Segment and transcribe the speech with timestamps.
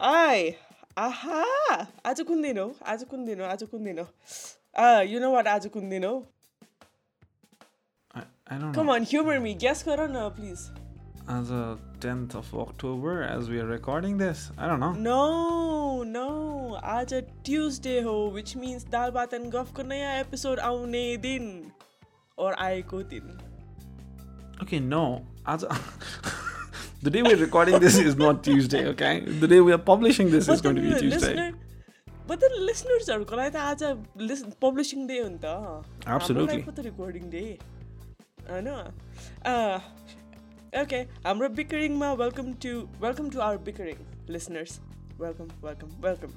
[0.00, 4.06] Aha, आज कुन दिन हो आज कुन दिन हो आज कुन दिन हो
[5.02, 6.12] यु नो वाट आज कुन दिन हो
[8.14, 8.22] I,
[8.52, 8.92] I don't कम.
[8.94, 10.68] अन ह्युमर मी ग्यास गर न please
[11.32, 14.92] As a 10th of October, as we are recording this, I don't know.
[14.98, 17.14] No no आज
[17.44, 21.46] ट्युजडे हो विच मिन्स दाल भात एन्ड गफको नयाँ एपिसोड आउने दिन
[22.38, 23.38] और आएको दिन
[24.62, 25.04] Okay, no.
[25.46, 25.62] As
[27.01, 29.13] the day we're recording this is not Tuesday, okay?
[29.43, 31.51] The day we are publishing this is going to be Tuesday.
[32.29, 33.83] But लिसनर्सहरूको लागि त आज
[34.29, 35.51] लिस पब्लिसिङ डे हो नि त
[36.05, 36.15] Absolutely.
[36.15, 37.43] हाम्रो लागि पो त रेकर्डिङ डे
[38.49, 38.67] होइन
[40.81, 42.71] ओके हाम्रो बिकरिङमा welcome to
[43.03, 44.01] welcome to our बिकरिङ
[44.37, 44.79] listeners
[45.21, 46.33] welcome welcome welcome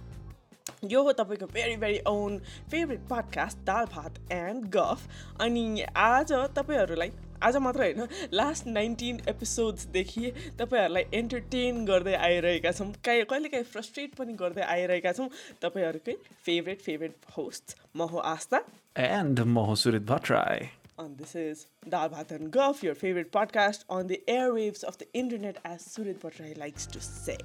[0.83, 2.37] यो हो तपाईँको very very own
[2.71, 5.07] favourite podcast Dal Bhat and Gaff
[5.41, 7.11] अनि आज तपाईँहरूलाई
[7.43, 14.33] आज मात्र होइन लास्ट नाइन्टिन एपिसोड्सदेखि तपाईँहरूलाई एन्टरटेन गर्दै आइरहेका छौँ काहीँ कहिलेकाहीँ फ्रस्ट्रेट पनि
[14.35, 15.29] गर्दै आइरहेका छौँ
[15.61, 18.63] तपाईँहरूकै फेभरेट फेभरेट होस्ट म हो आस्था
[18.95, 20.82] And Mohosurit Bhattrai.
[20.98, 25.06] And this is Dal Bhat and Guff, your favorite podcast on the airwaves of the
[25.14, 27.38] internet, as Surit Bhattrai likes to say.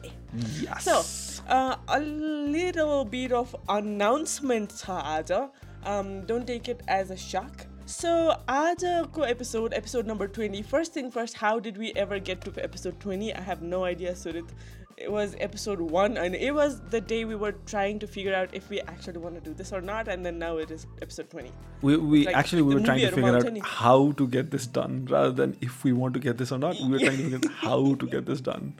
[0.60, 0.86] Yes.
[0.86, 5.52] So, uh, a little bit of announcement छ आज
[5.86, 7.68] um, don't take it as a shock.
[7.86, 10.62] So, आजको episode, episode number 20.
[10.64, 13.36] First thing first, how did we ever get to episode 20?
[13.36, 14.50] I have no idea, Surit.
[15.04, 18.54] It was episode 1, and it was the day we were trying to figure out
[18.60, 21.30] if we actually want to do this or not, and then now it is episode
[21.32, 21.52] 20.
[21.82, 24.28] we, we like actually we the were trying to movie figure out Armand how to
[24.28, 26.80] get this done rather than if we want to get this or not.
[26.84, 28.74] We were trying to figure out how to get this done.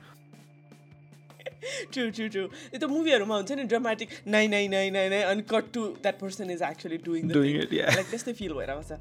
[1.92, 5.42] True true true यो त मुभीहरूमा हुन्छ नि dramatic नाइ नाइ नाइ नाइ नाइ अनि
[5.52, 7.94] cut to that person is actually doing Doing it, yeah.
[7.98, 8.98] Like त्यस्तै फिल भइरहेको छ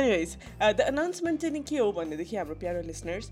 [0.00, 3.30] एनिवेज द अनाउन्समेन्ट चाहिँ नि के हो भनेदेखि हाम्रो प्यारो listeners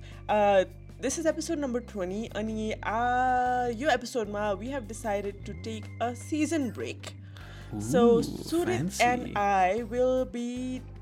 [1.03, 6.13] this is episode number twenty अनि uh, यो एपिसोडमा we have decided to take a
[6.27, 7.17] season break
[7.89, 9.03] So Ooh, Surit fancy.
[9.09, 10.47] and I will be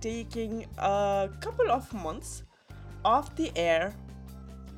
[0.06, 0.56] taking
[0.88, 2.32] a couple of months
[3.10, 3.86] off the air,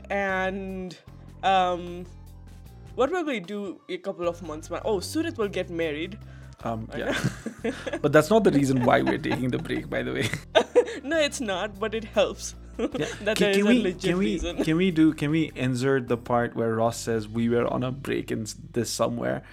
[0.09, 0.97] and
[1.43, 2.07] um,
[2.95, 4.71] what will we do a couple of months?
[4.71, 6.17] ma- Oh, Surit will get married.
[6.63, 7.25] Um, yeah.
[8.03, 10.29] but that's not the reason why we're taking the break, by the way.
[11.03, 12.55] no, it's not, but it helps.
[12.98, 13.08] Yeah.
[13.22, 14.64] that Can, there is can a we legit can we reason.
[14.64, 17.92] can we do can we insert the part where Ross says we were on a
[17.92, 19.44] break in this somewhere?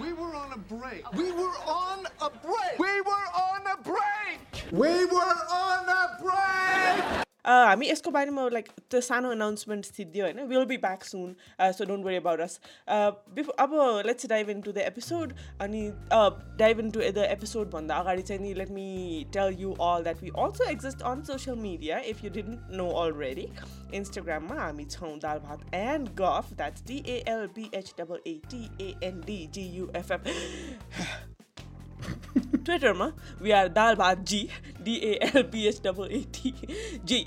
[0.00, 1.02] We were on a break.
[1.12, 2.78] We were on a break.
[2.78, 4.72] We were on a break.
[4.72, 7.23] We were on a break.
[7.44, 11.34] हामी यसको बारेमा like त्यो सानो announcement दियो होइन will be back soon
[11.72, 12.60] so don't worry about us
[13.34, 13.74] before अब
[14.06, 15.82] let's dive into the episode अनि
[16.58, 18.86] dive into the एपिसोडभन्दा अगाडि चाहिँ नि let me
[19.32, 23.46] tell you all that we also exist on social media if you didn't know already
[23.94, 30.22] इन्स्टाग्राममा हामी छौँ दाल भात एन्ड गफ द्याट्स डिएएलबिएच डबल एटिएनडिजियुएफएफ
[32.64, 33.08] ट्विटरमा
[33.42, 34.40] we are Dal Bhat ji
[34.84, 36.54] डिएएलबिएच double AT
[37.04, 37.20] G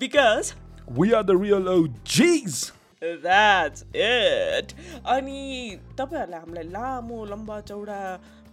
[0.00, 0.52] because
[0.98, 2.54] We are the real OGs.
[3.02, 4.72] That's it
[5.08, 5.40] अनि
[5.98, 8.00] तपाईँहरूलाई हामीलाई लामो लम्बा चौडा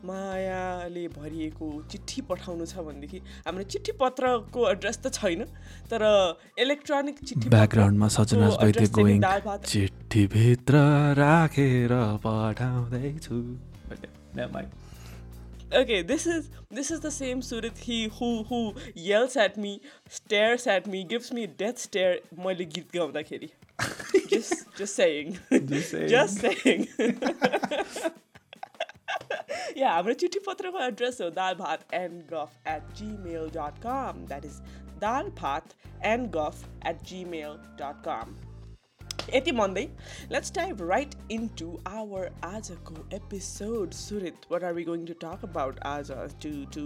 [0.07, 5.43] मायाले भरिएको चिठी पठाउनु छ भनेदेखि हाम्रो चिठी पत्रको एड्रेस त छैन
[5.91, 6.05] तर
[6.65, 10.75] इलेक्ट्रोनिक चिठी ब्याकग्राउन्डमा सजना पत्रको address चाहिँ नि दाल भात चिठीभित्र
[11.19, 11.93] राखेर
[12.27, 13.35] पठाउँदैछु.
[15.72, 20.66] Okay, this is this is the same Surit he who who yells at me, stares
[20.66, 22.18] at me, gives me death stare.
[22.36, 23.48] मैले गीत गाउँदाखेरि
[24.32, 25.38] just just saying.
[25.50, 26.08] Just saying.
[26.08, 26.88] just saying.
[29.76, 34.44] yeah, हाम्रो चिठी पत्रको एड्रेस हो दाल भात एन्ड गफ at Gmail dot come that
[34.44, 34.60] is
[35.00, 35.74] दाल भात
[36.12, 38.34] and गफ एट जिमेल डट कम
[39.35, 39.83] यति भन्दै
[40.31, 44.45] let's type right in to our आजको episode Surit.
[44.51, 46.11] What are we going to talk about आज?
[46.11, 46.85] To to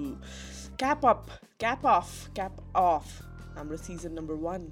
[0.75, 1.27] cap up
[1.59, 3.21] cap of cap of
[3.57, 4.67] हाम्रो season number one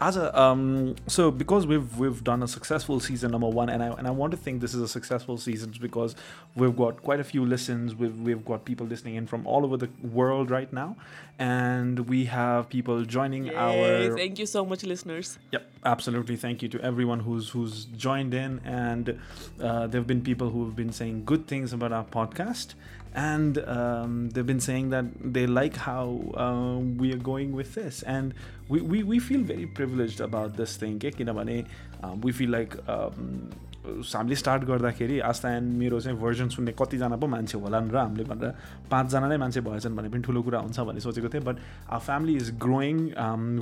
[0.00, 3.88] As a um, so because we've we've done a successful season number one, and I
[3.88, 6.16] and I want to think this is a successful season because
[6.56, 7.94] we've got quite a few listens.
[7.94, 10.96] We've we've got people listening in from all over the world right now,
[11.38, 15.38] and we have people joining our Thank you so much, listeners.
[15.52, 16.36] Yep, absolutely.
[16.36, 19.20] Thank you to everyone who's who's joined in, and
[19.60, 22.72] uh, there have been people who have been saying good things about our podcast,
[23.14, 28.02] and um, they've been saying that they like how um, we are going with this,
[28.02, 28.34] and
[28.68, 30.98] we, we, we feel very privileged about this thing.
[30.98, 31.64] के किनभने
[32.02, 33.50] um, we feel like um,
[33.84, 38.24] हामीले start गर्दाखेरि Aastha end मेरो चाहिँ version सुन्ने कतिजना पो मान्छे होलान् र हामीले
[38.28, 38.54] भनेर
[38.90, 41.56] पाँचजना नै मान्छे भएछन् भने पनि ठुलो कुरा हुन्छ भन्ने सोचेको थिएँ but
[41.88, 42.98] our family is growing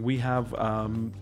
[0.02, 0.46] we have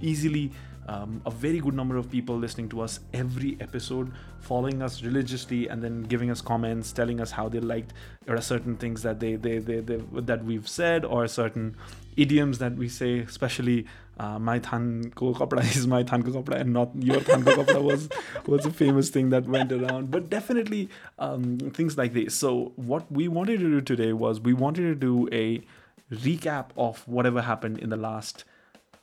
[0.03, 0.51] easily
[0.89, 5.69] um, a very good number of people listening to us every episode, following us religiously,
[5.69, 7.93] and then giving us comments, telling us how they liked
[8.29, 11.77] or certain things that they, they, they, they that we've said or certain
[12.17, 13.87] idioms that we say, especially
[14.19, 17.57] uh, my than ko kapda is my than ko kapda and not your than ko
[17.57, 18.09] kapda was
[18.47, 20.11] was a famous thing that went around.
[20.11, 20.89] But definitely
[21.19, 22.35] um, things like this.
[22.35, 25.63] So what we wanted to do today was we wanted to do a
[26.13, 28.45] recap of whatever happened in the last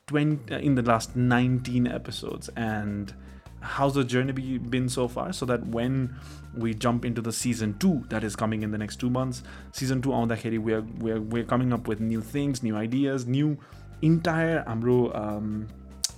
[0.06, 3.14] 20 uh, in the last 19 episodes and
[3.60, 5.32] how's the journey been so far?
[5.32, 6.14] So that when
[6.54, 9.42] we jump into the season 2 that is coming in the next 2 months
[9.72, 12.76] season 2 on the we are we are we're coming up with new things new
[12.76, 13.58] ideas new
[14.02, 15.66] entire amro um,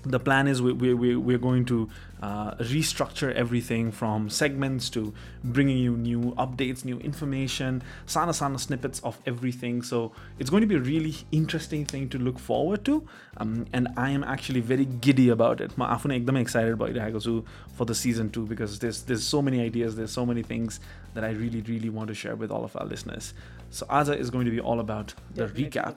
[0.07, 1.89] the plan is we we we're going to
[2.23, 5.13] uh, restructure everything from segments to
[5.45, 9.83] bringing you new updates, new information, sana sana snippets of everything.
[9.83, 13.07] So it's going to be a really interesting thing to look forward to.
[13.37, 15.73] Um, and I am actually very giddy about it.
[15.79, 17.45] I'm ekdam excited by Hagosu
[17.75, 20.81] for the season two because there's there's so many ideas, there's so many things
[21.15, 23.35] that I really, really want to share with all of our listeners.
[23.71, 25.97] So Aza is going to be all about the definitely, recap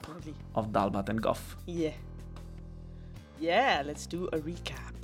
[0.54, 1.56] of Dal Bhat and Guff.
[1.66, 1.92] Yeah.
[3.40, 4.94] Yeah, let's do a recap.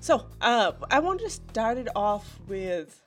[0.00, 3.02] So, uh, I want to start it off with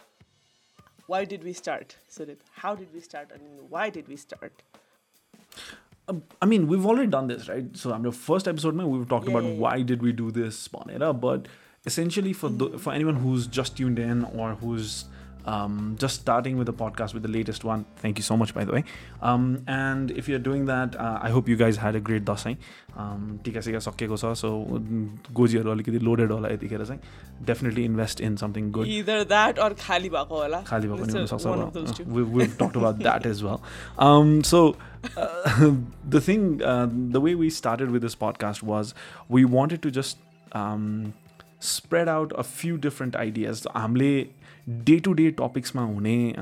[1.08, 1.96] why did we start?
[2.08, 4.54] So, that how did we start and why did we start?
[6.08, 7.66] Um, I mean, we've already done this, right?
[7.76, 9.60] So, on the first episode, man, we've talked Yeah, about yeah, yeah.
[9.60, 11.48] why did we do this, Sponera, but
[11.86, 15.06] essentially for the, for anyone who's just tuned in or who's
[15.55, 18.65] um, just starting with the podcast with the latest one, thank you so much, by
[18.65, 18.83] the way.
[19.23, 22.57] Um, and if you're doing that, uh, I hope you guys had a great Dashain
[23.45, 24.51] टिका सिका सकिएको छ सो
[25.39, 27.01] गोजीहरू अलिकति loaded होला यतिखेर चाहिँ
[27.47, 30.61] definitely invest in something good Either that or खाली भएको होला.
[30.71, 31.67] खाली भएको नि It's a- हुनसक्छ one अब.
[31.67, 32.05] of those two.
[32.05, 33.61] Uh, we, we've talked about that as well
[34.07, 34.63] um, so
[35.17, 35.71] uh,
[36.17, 36.87] the thing uh,
[37.19, 38.95] the way we started with this podcast was
[39.39, 40.19] we wanted to just
[40.63, 40.89] um,
[41.61, 44.11] spread out a few different ideas हामीले
[44.69, 46.35] day to day टपिक्समा हुने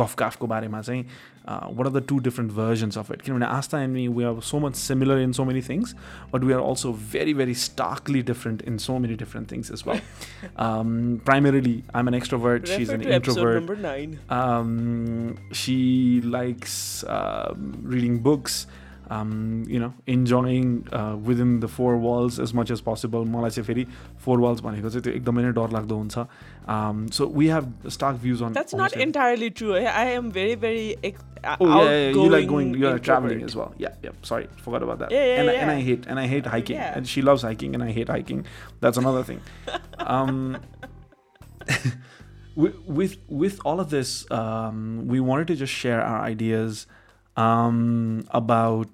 [0.00, 1.02] गफ गाफको बारेमा चाहिँ
[1.46, 4.58] what are the two different versions of it किनभने Aastha and me we are so
[4.58, 5.94] much similar in so many things
[6.34, 10.00] but we are also very very starkly different in so many different things as well
[11.26, 14.18] primarily आइम N extrovert C is Refer N to episode introvert number nine.
[19.10, 22.38] um, she likes uh, reading books um, you know enjoying uh, within the four walls
[22.40, 23.86] as much as possible मलाई चाहिँ फेरि
[24.24, 26.18] four Waals भनेको चाहिँ त्यो एकदमै नै डरलाग्दो हुन्छ
[27.14, 29.76] so we have stark views on That's not entirely true.
[29.76, 29.86] eh?
[29.86, 32.98] I am very, very ex- uh, Oh yeah, yeah, you like going, outgoing you are
[32.98, 33.50] traveling introvert.
[33.50, 33.74] as well.
[33.78, 34.10] Yeah, yeah.
[34.22, 35.10] Sorry, forgot about that.
[35.12, 35.84] Yeah, yeah, and, I- and I yeah.
[35.84, 36.76] hate and I hate hiking.
[36.76, 36.96] Yeah.
[36.96, 38.44] And she loves hiking, and I hate hiking.
[38.80, 39.40] That's another thing.
[39.98, 40.56] um,
[42.56, 46.86] with, with with all of this, um, we wanted to just share our ideas
[47.36, 48.88] um, about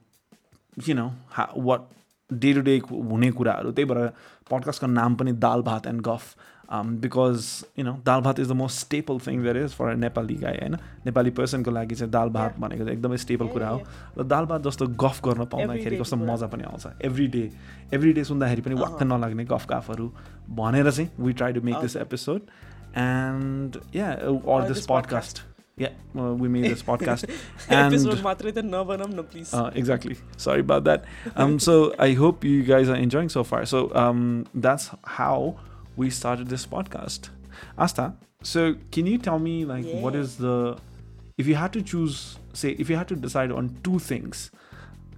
[0.85, 1.81] you know how, what
[2.29, 4.07] day to day हुने कुराहरू त्यही भएर
[4.51, 6.35] पडकास्टको नाम पनि दाल भात and गफ
[6.73, 7.45] because
[7.79, 10.75] you know dal bhat is the most staple thing there is for Nepali guy होइन
[11.05, 12.59] नेपाली पर्सनको लागि चाहिँ दाल भात.
[12.59, 13.81] भनेको चाहिँ एकदमै Yeah, कुरा हो
[14.17, 17.49] र दाल भात जस्तो गफ गर्न पाउँदाखेरि कस्तो। मजा पनि आउँछ एभ्री डे
[17.93, 20.11] एभ्री डे सुन्दाखेरि पनि वाक्क। नलाग्ने गफ गाफहरू
[20.59, 21.95] भनेर चाहिँ we try to make this.
[21.97, 22.41] Episode
[22.97, 24.85] and yeah or this
[25.77, 27.29] yeah, we made this podcast.
[27.69, 28.23] and episode
[29.15, 29.53] no please.
[29.53, 30.17] Uh, exactly.
[30.35, 31.05] Sorry about that.
[31.35, 33.63] Um, so I hope you guys are enjoying so far.
[33.65, 35.59] So um, that's how
[35.95, 37.29] we started this podcast.
[37.77, 39.99] Asta, so can you tell me like yeah.
[39.99, 40.77] what is the
[41.37, 44.49] if you had to choose say if you had to decide on two things,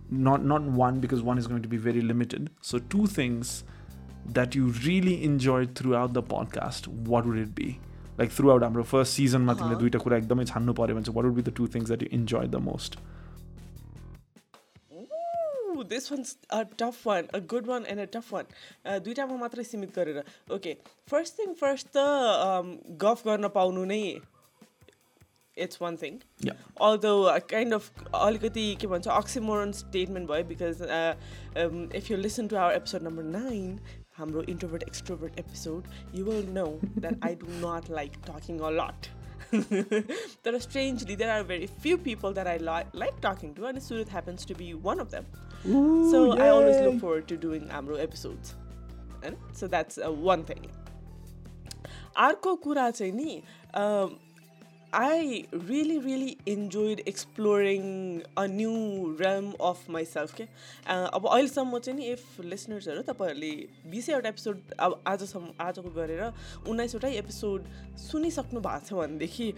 [0.09, 2.49] not not one because one is going to be very limited.
[2.59, 3.63] So two things
[4.25, 7.79] that you really enjoyed throughout the podcast, what would it be?
[8.19, 11.35] Like throughout हाम्रो first सिजनमा तिमीले दुइटा कुरा एकदमै छान्नु पऱ्यो भने चाहिँ what would
[11.35, 12.99] be the two things that you enjoy the most
[15.89, 16.23] this one
[16.79, 20.23] tough one a good one and a tough one दुइटामा मात्रै सीमित गरेर
[20.53, 20.75] ओके
[21.07, 24.01] फर्स्ट थिङ फर्स्ट त गफ गर्न पाउनु नै
[25.57, 26.19] it's one thing
[26.81, 30.83] all the kind of अलिकति के भन्छ अक्सिमोरन स्टेटमेन्ट भयो because
[31.95, 36.80] if you listen to our episode number nine हाम्रो introvert extrovert episode you will know
[36.96, 39.08] that I do not like talking a lot
[40.42, 43.82] there are strangely there are very few people that I li- like talking to and
[43.82, 45.26] Surat happens to be one of them
[45.64, 48.54] so I always look forward to doing Amro episodes
[49.22, 50.66] and so that's uh, one thing
[52.16, 53.42] अर्को कुरा चाहिँ नि
[53.74, 54.18] um,
[54.92, 60.46] I really, really enjoyed exploring a new realm of myself के
[60.86, 66.22] Uh, अब अहिलेसम्म चाहिँ नि if लिसनर्सहरू तपाईँहरूले बिसैवटा एपिसोड अब आजसम्म आजको गरेर
[66.68, 67.66] उन्नाइसवटै एपिसोड
[68.04, 69.52] सुनिसक्नु भएको छ भनेदेखि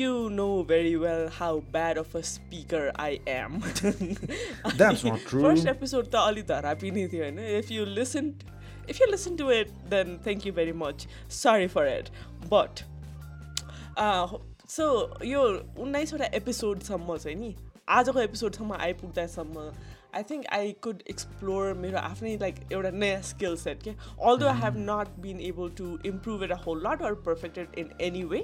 [0.00, 5.42] you know very well how bad of a speaker I M That's not true.
[5.42, 8.34] First episode त अलि धरापी नै थियो होइन if you listen
[8.88, 11.06] if you listen to it, then thank you very much.
[11.28, 12.10] Sorry for it.
[12.50, 12.82] But,
[14.69, 14.85] so
[15.25, 15.41] यो
[15.79, 17.55] उन्नाइसवटा एपिसोडसम्म चाहिँ नि
[17.89, 19.59] आजको एपिसोडसम्म आइपुग्दासम्म
[20.15, 23.91] I think I could explore मेरो आफ्नै लाइक एउटा नयाँ स्किल सेट के
[24.29, 27.91] although I have not been able to improve it a whole lot or perfected in
[28.01, 28.43] any way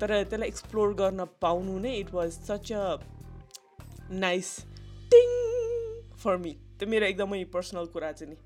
[0.00, 2.96] तर त्यसलाई एक्सप्लोर गर्न पाउनु नै it was such a
[4.24, 4.56] nice
[5.10, 5.36] thing
[6.24, 8.40] for me त्यो मेरो एकदमै पर्सनल कुरा चाहिँ नि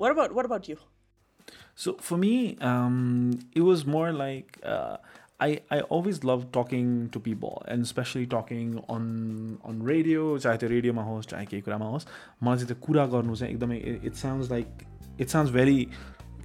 [0.00, 0.76] what about what about you
[2.18, 4.96] me, um, it was more like uh,
[5.45, 9.03] I I always love talking to people and especially talking on
[9.71, 12.05] on radio चाहे त्यो रेडियोमा होस् चाहे केही कुरामा होस्
[12.43, 13.77] मलाई चाहिँ त्यो कुरा गर्नु चाहिँ एकदमै
[14.09, 14.67] it sounds like
[15.21, 15.77] it sounds भेरी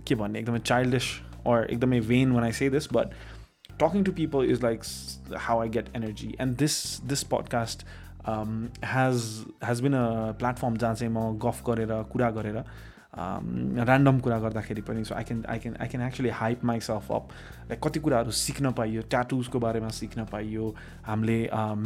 [0.09, 1.09] के भन्ने एकदमै चाइल्डिस
[1.51, 3.15] or एकदमै vain when I say this but
[3.79, 6.77] talking to people is like s- how I get energy and this
[7.13, 7.81] this podcast
[8.33, 8.53] um,
[8.91, 9.25] has
[9.71, 12.63] has been a platform जहाँ चाहिँ म गफ गरेर कुरा गरेर
[13.18, 17.30] Random कुरा गर्दाखेरि पनि so I can I can I can actually hype myself up
[17.70, 20.74] like कति कुराहरू सिक्न पाइयो ट्याटुजको बारेमा सिक्न पाइयो
[21.06, 21.38] हामीले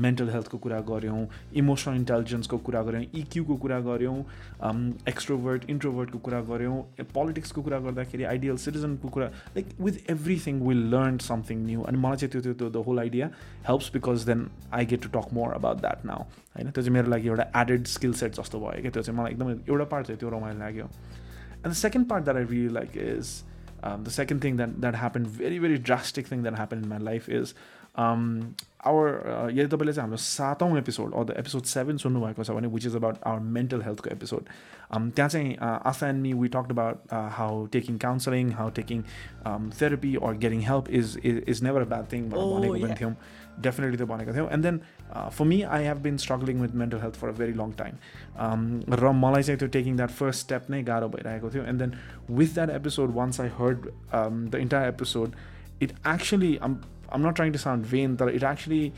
[0.01, 1.25] मेन्टल हेल्थको कुरा गऱ्यौँ
[1.61, 4.17] इमोसनल इन्टेलिजेन्सको कुरा गऱ्यौँ इक्युको कुरा गऱ्यौँ
[5.09, 6.81] एक्सट्रोभर्ट इन्ट्रोभर्टको कुरा गऱ्यौँ
[7.13, 12.17] पोलिटिक्सको कुरा गर्दाखेरि आइडियल सिटिजनको कुरा like with everything will learn something new अनि मलाई
[12.17, 13.29] चाहिँ त्यो त्यो the whole idea
[13.69, 16.23] helps because then I get to talk more about that now
[16.55, 16.69] होइन?
[16.71, 18.91] त्यो चाहिँ मेरो लागि एउटा एडेड स्किल सेट जस्तो भयो क्या?
[18.91, 20.87] त्यो चाहिँ मलाई एकदमै एउटा पार्ट चाहिँ त्यो रमाइलो लाग्यो।
[21.63, 23.43] And the second part that I really like is
[23.83, 26.97] um, the second thing that, that happened, very, very drastic thing that happened in my
[26.97, 27.53] life is
[27.97, 28.51] uh,
[29.51, 32.95] यदि तपाईँले चाहिँ हाम्रो सातौँ episode or the episode seven सुन्नुभएको छ भने which is
[32.95, 34.43] about our mental हेल्थको episode
[34.91, 39.03] त्यहाँ चाहिँ Aastha and me we talk about how taking counselling how taking
[39.81, 42.95] therapy or getting help is is never a bad thing भनेको पनि.
[43.01, 43.13] थियौँ
[43.61, 44.49] definitely त्यो भनेको थियौँ.
[44.49, 44.79] And then
[45.13, 49.11] for me I have been struggling with mental health for a very long time र
[49.21, 51.63] मलाई चाहिँ त्यो taking that first step नै गाह्रो भइरहेको थियो.
[51.63, 51.93] And then
[52.31, 55.35] with that episode once I heard the entire episode
[55.81, 56.57] it actually
[57.11, 58.93] I'm not trying to sound vain, that it actually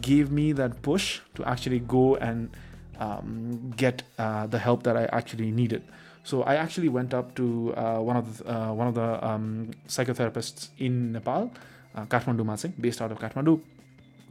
[0.00, 2.50] gave me that push to actually go and
[2.98, 5.82] um, get uh, the help that I actually needed.
[6.24, 9.70] So I actually went up to uh, one of the, uh, one of the um,
[9.86, 11.50] psychotherapists in Nepal,
[11.94, 13.60] uh, Kathmandu Masing, based out of Kathmandu,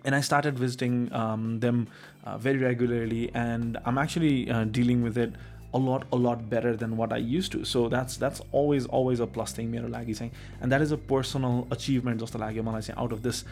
[0.05, 1.87] and I started visiting um, them
[2.23, 3.31] uh, very regularly.
[3.33, 5.33] And I'm actually uh, dealing with it
[5.73, 7.63] a lot a lot better than what I used to.
[7.65, 10.31] So that's that's always always a plus thing मेरो लागि चाहिँ.
[10.31, 13.43] And that is a personal achievement जस्तो लाग्यो मलाई चाहिँ out of this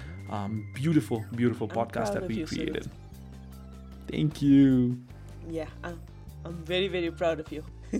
[0.82, 2.86] beautiful beautiful podcast that we created
[4.12, 4.96] thank you
[5.48, 5.98] Yeah, I'm,
[6.44, 7.64] I'm very, very proud of you.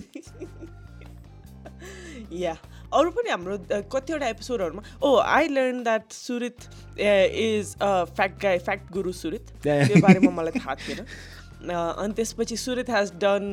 [2.44, 2.56] yeah.
[2.94, 3.56] अरू पनि हाम्रो
[3.92, 6.66] कतिवटा एपिसोडहरूमा ओ I learn that Surit
[6.98, 11.04] is fact guy fact guru Surit त्यो बारेमा मलाई थाहा थिएन।
[11.70, 13.44] अनि त्यसपछि Surit has done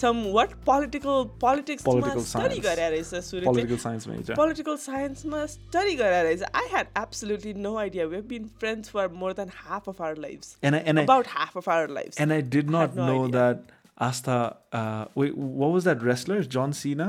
[0.00, 2.64] some watt political पोलिटिक्समा Political study science.
[2.64, 4.36] गरे रहेछ सुरितले Political science major.
[4.36, 9.32] पोलिटिकल साइन्समा स्टडी गरेर रहेछ I had absolutely no idea we been friends for more
[9.40, 12.20] than half of our lives And I and I about half of our lives.
[12.24, 13.38] and I did not no know idea.
[13.38, 13.72] that
[14.08, 14.38] Asta.
[14.78, 16.40] Uh, wait, what was that wrestler?
[16.56, 17.08] John Cena.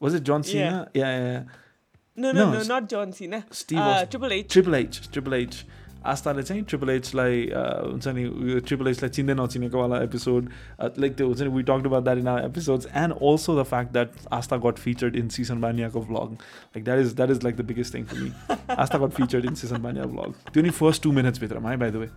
[0.00, 0.64] Was it John Cena?
[0.64, 1.02] Yeah.
[1.02, 1.28] Yeah, yeah.
[1.28, 1.42] yeah.
[2.16, 3.38] no, no, no, no, s- not John Cena.
[3.60, 4.08] Steve uh, Austin.
[4.14, 4.48] Triple H.
[4.54, 4.98] Triple H.
[5.16, 5.60] Triple H.
[6.12, 10.48] आस्थाले चाहिँ triple एचलाई हुन्छ नि उयो triple एचलाई चिन्दै नचिनेको वाला episode
[11.04, 13.92] like त्यो हुन्छ नि we talk about that in our episodes and also the fact
[13.92, 17.64] that Aastha got featured in Sisan बानियाको vlog like that is that is like the
[17.70, 18.30] biggest thing for me
[18.76, 22.04] Aastha got featured in Sisan Baniya vlog त्यो नि first to मिनट्सभित्रमा है by the
[22.04, 22.10] way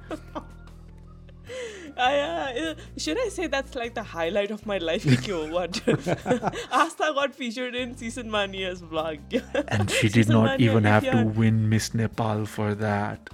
[2.06, 5.06] I, uh, should I say that's like the highlight of my life?
[5.22, 5.80] Kyo, what?
[6.80, 9.38] Asta got featured in Season Mania's vlog.
[9.78, 12.46] And she did Season not Mania, even if have you to are- win Miss Nepal
[12.46, 13.32] for that.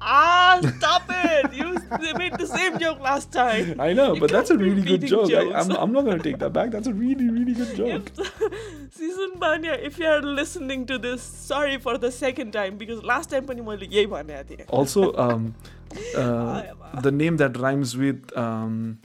[0.00, 1.52] Ah, stop it!
[1.52, 1.76] You
[2.16, 3.78] made the same joke last time.
[3.78, 5.30] I know, you but that's a really good joke.
[5.32, 6.70] I, am I'm, I'm not gonna take that back.
[6.70, 8.10] That's a really, really good joke.
[8.16, 13.02] If, Sisan Baniya, if you are listening to this, sorry for the second time because
[13.02, 14.64] last time pani maile yahi bhane aati.
[14.68, 15.54] Also, um,
[16.16, 16.62] uh,
[17.02, 18.98] the name that rhymes with um,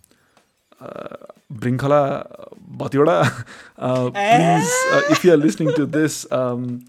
[0.80, 1.18] uh,
[1.54, 2.50] Brinkhala
[2.84, 3.20] Batiwada.
[3.78, 4.38] Uh, eh?
[4.38, 6.86] please, uh, if you are listening to this, um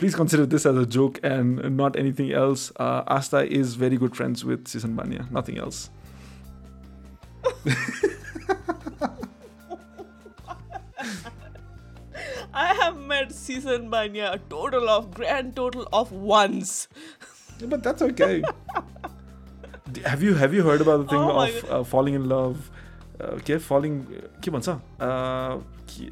[0.00, 2.72] please consider this as a joke and not anything else.
[2.76, 5.90] Uh, Asta is very good friends with Sisan Baniya, nothing else.
[12.54, 16.88] I have met Sisan Baniya a total of grand total of once.
[17.66, 18.42] but that's okay.
[20.06, 22.70] have you have you heard about the thing oh of uh, falling in love?
[23.20, 24.06] Uh, okay, falling.
[24.98, 25.58] Uh,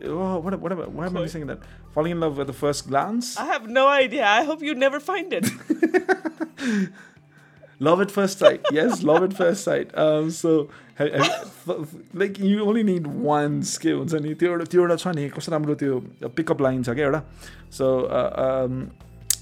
[0.04, 1.60] oh, what, what, what, why am I saying that?
[1.97, 3.37] Falling in love at the first glance.
[3.37, 4.25] I have no idea.
[4.25, 5.45] I hope you never find it.
[7.79, 8.61] love at first sight.
[8.71, 9.95] Yes, love at first sight.
[9.97, 14.51] Um, so ha- ha- f- f- like you only need one skill हुन्छ नि त्यो
[14.51, 17.21] एउटा त्यो एउटा छ नि कस्तो राम्रो त्यो पिकअप लाइन छ क्या एउटा
[17.79, 17.87] सो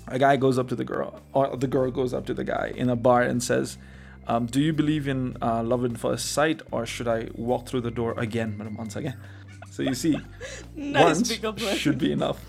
[0.07, 2.63] a guy goes up to the girl or the girl goes up to the guy
[2.83, 3.77] in a bar and says
[4.27, 7.19] um, do you believe in uh, love at first sight or should I
[7.51, 9.15] walk through the door again madam once again
[9.75, 10.13] so you see
[10.75, 11.75] Nice once pickup line.
[11.83, 12.39] should be enough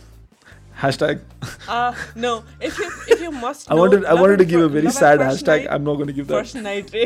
[0.82, 1.20] hashtag
[1.68, 1.94] Uh,
[2.26, 2.30] no,
[2.61, 3.70] if you if you must.
[3.70, 5.18] I know, wanted I love wanted at to give a fir- very love at sad
[5.25, 7.04] first hashtag night- I'm not going to give that First night, रे.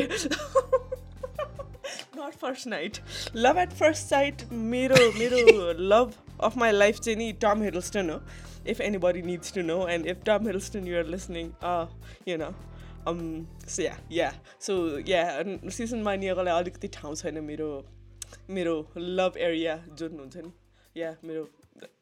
[2.16, 3.00] Not first night.
[3.34, 4.44] Love at first sight.
[4.52, 6.16] मेरो मेरो love
[6.48, 8.20] of my life चाहिँ नि Tom Hiddleston हो.
[8.74, 11.86] If anybody needs to know, and if Tom Hiddleston you are listening, uh,
[12.24, 12.54] you know.
[13.06, 13.20] Um,
[13.66, 14.32] so yeah, yeah.
[14.58, 14.78] So
[15.12, 17.68] yeah, and season मानिएकोलाई अलिकति ठाउँ छैन मेरो
[18.49, 20.51] मेरो love area जुन हुन्छ नि.
[20.97, 21.47] Yeah, मेरो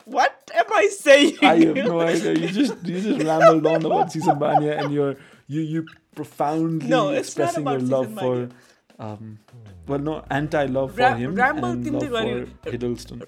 [0.06, 1.38] What am I saying?
[1.44, 2.34] I have no idea.
[2.34, 5.16] You just you just rambled on about season Banya and you're
[5.48, 5.84] you you
[6.16, 8.50] profoundly No, expressing your love for
[9.08, 9.38] um
[9.88, 12.10] well no anti-love for Ra- him ramble and love
[12.64, 13.24] for Hiddleston.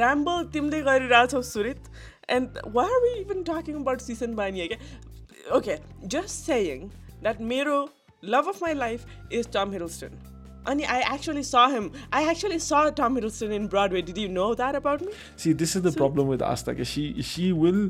[0.00, 1.90] Ramble तिमीले गरिरहेछौ सुरित
[2.28, 4.78] and why are we even talking about season क्या
[5.60, 5.78] okay
[6.16, 6.90] just saying
[7.22, 7.88] that मेरो
[8.34, 10.18] love of my life is Tom Hiddleston
[10.74, 14.50] अनि I actually saw him I actually saw Tom Hiddleston in Broadway did you know
[14.54, 16.84] that about me See, this is the problem with Asta.
[16.84, 17.80] She she will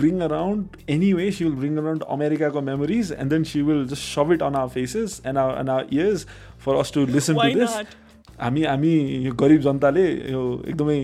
[0.00, 1.30] bring around anyway.
[1.30, 4.68] She will bring around America memories, and then she will just shove it on our
[4.68, 6.26] faces and our and our ears
[6.58, 7.76] for us to listen why to this.
[7.76, 7.98] not
[8.40, 8.92] हामी हामी
[9.24, 10.42] यो गरिब जनताले यो
[10.72, 10.98] एकदमै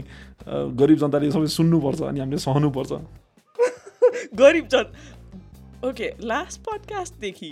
[0.83, 2.93] गरिब जनताले सबै सुन्नुपर्छ अनि हामीले सहनुपर्छ
[4.43, 4.87] गरिब जन
[5.88, 7.48] ओके लास्ट पडकास्टदेखि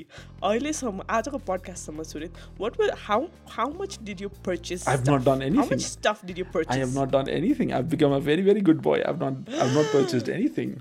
[0.50, 5.41] अहिलेसम्म आजको पडकास्टसम्म सुरित वाट how how much did you purchase I have not done
[5.41, 5.74] How anything.
[5.81, 6.75] much stuff did you purchase?
[6.75, 7.74] I have not done anything.
[7.79, 8.96] I've become a very, very good boy.
[9.10, 10.72] I've not I've not purchased anything.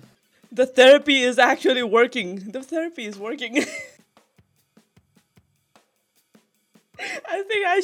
[0.52, 2.30] The therapy is actually working.
[2.58, 3.58] The therapy is working.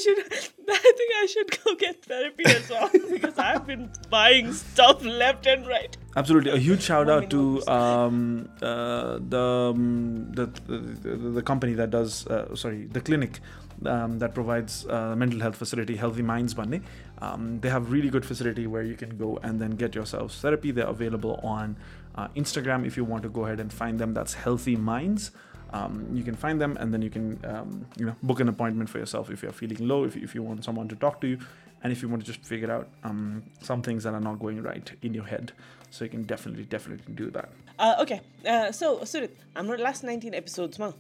[0.04, 0.20] should.
[0.70, 5.46] I think I should go get therapy as well because I've been buying stuff left
[5.48, 5.96] and right.
[6.16, 11.90] Absolutely, a huge shout out to um, uh, the, um, the, the the company that
[11.90, 13.40] does uh, sorry the clinic
[13.86, 16.82] um, that provides uh, mental health facility Healthy Minds Bunny.
[17.20, 20.72] Um, they have really good facility where you can go and then get yourselves therapy.
[20.72, 21.78] They're available on
[22.16, 24.14] uh, Instagram if you want to go ahead and find them.
[24.14, 25.32] That's Healthy Minds
[25.74, 28.90] um, you can find them and then you can um, you know book an appointment
[28.90, 31.38] for yourself if you're feeling low if, if you want someone to talk to you
[31.84, 34.62] and if you want to just figure out um, some things that are not going
[34.62, 35.52] right in your head.
[35.90, 37.50] So you can definitely definitely do that.
[37.80, 38.22] Uh, okay.
[38.48, 40.92] Uh, so Surit not last 19 episodes ma.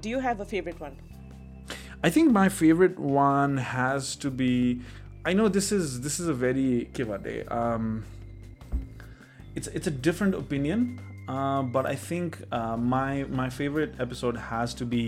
[0.00, 0.96] Do you have a favorite one?
[2.02, 4.80] I think my favorite one has to be
[5.24, 8.04] I know this is this is a very kivade um
[9.54, 10.98] it's it's a different opinion
[11.29, 15.05] uh, but i think uh, my my favorite episode has to be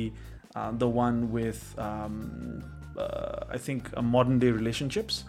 [0.55, 2.63] uh, the one with um,
[2.97, 5.23] uh, i think uh, modern day relationships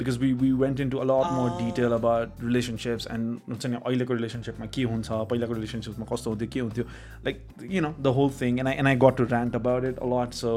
[0.00, 4.14] because we, we went into a lot more detail about relationships and हुन्छ नि अहिलेको
[4.14, 6.84] रिलेसनसिपमा के हुन्छ पहिलाको रिलेसनसिपमा कस्तो हुन्थ्यो के हुन्थ्यो
[7.26, 7.42] like
[7.74, 10.40] you know the whole thing and I and I got to rant about it a lot
[10.40, 10.54] so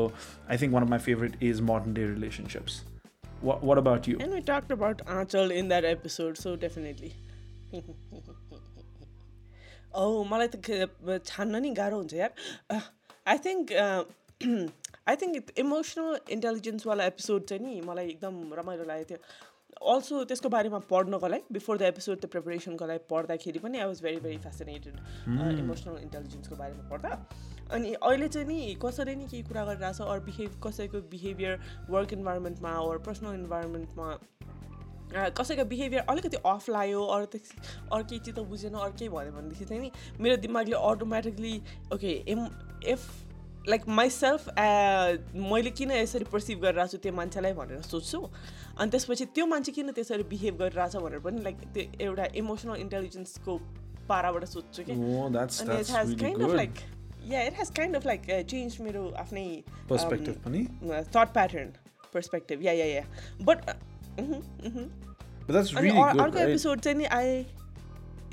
[0.50, 2.82] I think one of my favourite is modern day relationships
[3.44, 7.14] watt about you And we talked about Achal in that episode, so definitely.
[9.95, 12.33] oh, मलाई त छान्न नि गाह्रो हुन्छ यार।
[13.27, 13.73] I think
[15.09, 19.21] I think emotional इन्टेलिजेन्सवाला episode चाहिँ नि मलाई एकदम रमाइलो लागेको थियो।
[19.95, 24.03] अल्सो त्यसको बारेमा पढ्नको लागि बिफोर द एपिसोड द प्रिपरेसनको लागि पढ्दाखेरि पनि I was
[24.03, 24.95] very very fascinated
[25.65, 27.11] emotional इन्टेलिजेन्सको बारेमा पढ्दा।
[27.77, 31.55] अनि अहिले चाहिँ नि कसैले नि केही कुरा गरिरहेछ अरू बिहेभ कसैको बिहेभियर
[31.91, 34.09] वर्क इन्भाइरोमेन्टमा अरू पर्सनल इन्भाइरोमेन्टमा
[35.13, 37.41] कसैको बिहेभियर अलिकति अफ लाग्यो अरू त
[37.93, 39.91] अरू केही चित्त बुझेन अरू केही भयो भनेदेखि चाहिँ नि
[40.21, 41.55] मेरो दिमागले automatically
[41.95, 42.47] okay um
[42.93, 43.09] if
[43.69, 44.49] like myself
[45.49, 48.21] मैले किन यसरी पर्सिभ गरिरहेको छु त्यो मान्छेलाई भनेर सोच्छु
[48.79, 53.59] अनि त्यसपछि त्यो मान्छे किन त्यसरी बिहेभ गरिरहेछ भनेर पनि लाइक त्यो एउटा इमोसनल इन्टेलिजेन्सको
[54.09, 56.55] पाराबाट सोध्छु कि। It has kind of.
[56.57, 56.75] Like
[57.33, 59.47] yeah it has kind of like change मेरो आफ्नै
[59.91, 61.73] thought pattern
[62.15, 63.05] perspective yeah yeah yeah
[63.43, 63.71] but
[64.18, 66.48] But that's अनि really अ- good, अर्को right?
[66.50, 67.40] एपिसोड चाहिँ नि I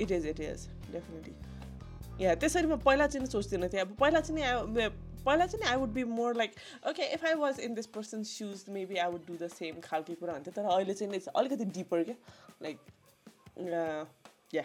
[0.01, 4.19] it is it is definitely या त्यसरी म पहिला चाहिँ नि सोच्दिनँ थिएँ अब पहिला
[4.19, 4.89] चाहिँ नि I-
[5.25, 6.53] पहिला चाहिँ नि I would be more like
[6.89, 10.13] okay if I was in this person shoes maybe I would do the same खालको
[10.19, 12.15] कुरा हुन्थ्यो तर अहिले चाहिँ नि it's अलिकति डिपर क्या
[12.63, 12.77] लाइक
[14.53, 14.63] या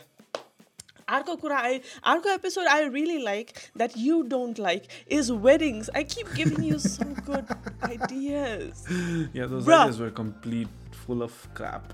[1.17, 1.81] अर्को कुरा आई
[2.13, 4.83] अर्को episode I really like that you don't like
[5.19, 7.53] is weddings I keep giving you some good
[7.85, 8.87] ideas
[9.37, 9.83] yeah those Bruh.
[9.83, 10.69] ideas were complete
[11.03, 11.93] full of crap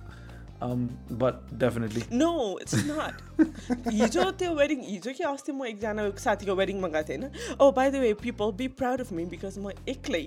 [0.66, 0.88] um,
[1.22, 2.30] but definitely no
[2.62, 7.58] it's not हिजो त्यो wedding हिजो कि अस्ति म एकजना साथीको वेडिङमा गएको थिएँ होइन
[7.60, 10.24] O by the way people be proud of me because म एक्लै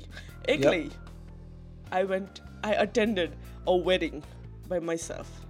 [0.58, 0.84] एक्लै
[1.94, 4.22] आई वेन्ट आई attended a wedding
[4.70, 5.42] by myself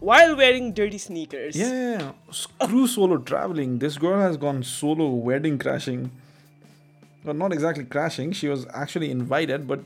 [0.00, 1.56] while wearing dirty sneakers.
[1.56, 2.12] Yeah, yeah, yeah.
[2.30, 3.78] Screw solo traveling.
[3.78, 6.10] This girl has gone solo wedding crashing.
[7.24, 8.32] Well, not exactly crashing.
[8.32, 9.80] She was actually invited, but,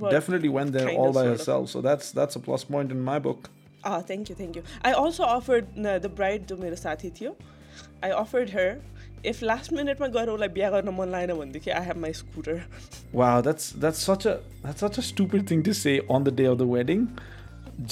[0.00, 1.38] But definitely went there kind all of, by sort of.
[1.38, 1.70] herself.
[1.70, 3.48] So that's that's a plus point in my book.
[3.84, 4.62] Ah, thank you, thank you.
[4.84, 7.34] I also offered uh, the bride जो मेरो साथी थियो
[8.02, 8.68] I offered her
[9.30, 12.56] if last minute मा गएर उसलाई बिहा गर्न मन लागेन भनेदेखि I have my scooter.
[13.12, 14.36] Wow, that's that's such a
[14.66, 17.08] that's such a stupid thing to say on the day of the wedding.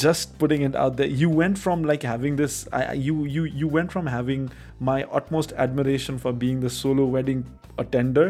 [0.05, 1.07] Just putting it out there.
[1.25, 2.61] You went from like having this.
[2.72, 4.49] I I- you you you went from having
[4.92, 7.44] my utmost admiration for being the solo wedding
[7.79, 8.27] attender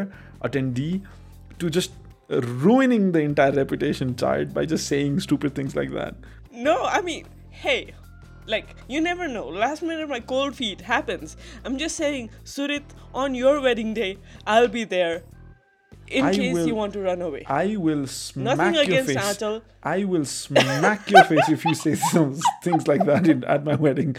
[0.49, 1.01] attendee
[1.63, 2.00] to just
[2.40, 6.14] ruining the entire reputation child by just saying stupid things like that.
[6.52, 7.92] No, I mean, hey,
[8.46, 9.48] like you never know.
[9.48, 11.36] Last minute my cold feet happens.
[11.64, 15.22] I'm just saying, Surit, on your wedding day, I'll be there.
[16.08, 17.44] In I case will- you want to run away.
[17.46, 19.18] I will smack Nothing your against face.
[19.38, 19.62] Achal.
[19.82, 23.74] I will smack your face if you say some things like that in, at my
[23.76, 24.16] wedding.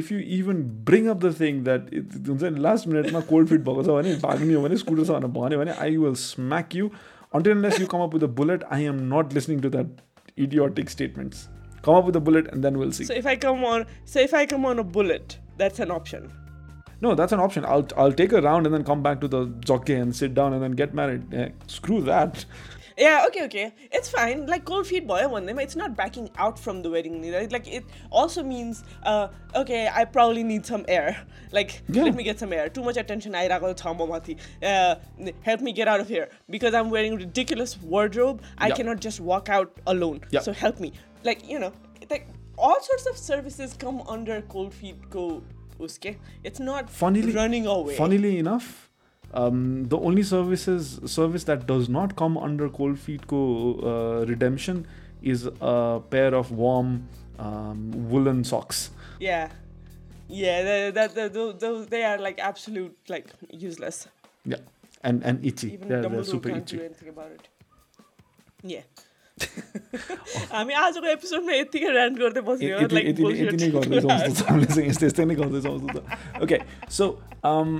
[0.00, 3.52] if you even bring up the thing that it, हुन्छ नि last minute मा cold
[3.52, 6.74] feet भएको छ भने भाग्ने हो भने scooter छ भनेर भन्यो भने I will smack
[6.80, 6.90] you
[7.38, 10.02] until unless you come up with a bullet I am not listening to that
[10.46, 11.46] idiotic statements
[11.86, 14.20] come up with a bullet and then we'll see So if I come on, so
[14.28, 16.28] if I come on a bullet, that's an option.
[17.04, 19.42] no that's an option I'll I'll take a round and then come back to the
[19.72, 22.44] jockey and sit down and then get married Eh, screw that
[22.97, 23.73] Yeah, okay, okay.
[23.91, 24.45] It's fine.
[24.45, 25.59] Like cold feet boy one them.
[25.59, 27.21] It's not backing out from the wedding.
[27.31, 27.51] Right?
[27.51, 31.25] Like it also means, uh, okay, I probably need some air.
[31.53, 32.03] Like Yeah.
[32.03, 32.67] let me get some air.
[32.69, 33.35] Too much attention.
[33.35, 33.47] I.
[33.47, 34.95] Uh,
[35.41, 38.41] help me get out of here because I'm wearing ridiculous wardrobe.
[38.57, 38.75] I Yeah.
[38.75, 40.21] cannot just walk out alone.
[40.31, 40.41] Yeah.
[40.41, 40.93] So help me.
[41.23, 41.71] Like you know,
[42.09, 42.27] like
[42.57, 45.43] all sorts of services come under cold feet go.
[45.79, 46.17] Uske.
[46.43, 47.95] It's not Funnily- running away.
[47.95, 48.89] Funnily enough,
[49.34, 53.40] um, the only services service that does not come under Cold Feet Co
[53.82, 54.86] uh, redemption
[55.22, 57.08] is a pair of warm
[57.38, 58.90] um, woolen socks.
[59.20, 59.48] Yeah.
[60.28, 64.08] Yeah, that, that, that, those, those, they are like absolute, like useless.
[64.44, 64.58] Yeah,
[65.02, 65.72] and and itchy.
[65.72, 66.84] Even they're, they're Dumbledore super can't do itchy.
[66.84, 67.48] anything about it.
[68.62, 68.82] Yeah.
[70.52, 74.34] हामी आजको एपिसोडमा यतिकै ऱ्यान्ड गर्दै बस्यो यति like यति नै- यति नै गर्दैछौँ जस्तो
[74.34, 76.58] छ हामीले चाहिँ यस्तै यस्तै नै गर्दैछौँ जस्तो छ okay
[76.96, 77.06] so
[77.50, 77.70] um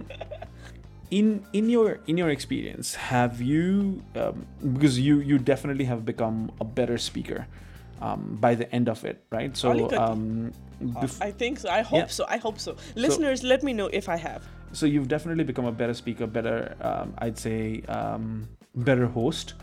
[1.19, 1.27] in
[1.59, 6.65] in your in your experience have you um, because you you definitely have become a
[6.79, 7.45] better speaker
[8.01, 9.69] um, by the end of it right so
[10.05, 10.51] um
[11.03, 11.69] bef- I think so.
[11.69, 12.17] I hope Yeah.
[12.17, 12.23] so.
[12.27, 12.75] I hope so.
[12.95, 14.41] Listeners, let me know if I have.
[14.79, 16.55] so you've definitely become a better speaker better
[16.89, 17.59] um, i'd say
[17.97, 18.23] um,
[18.89, 19.53] better host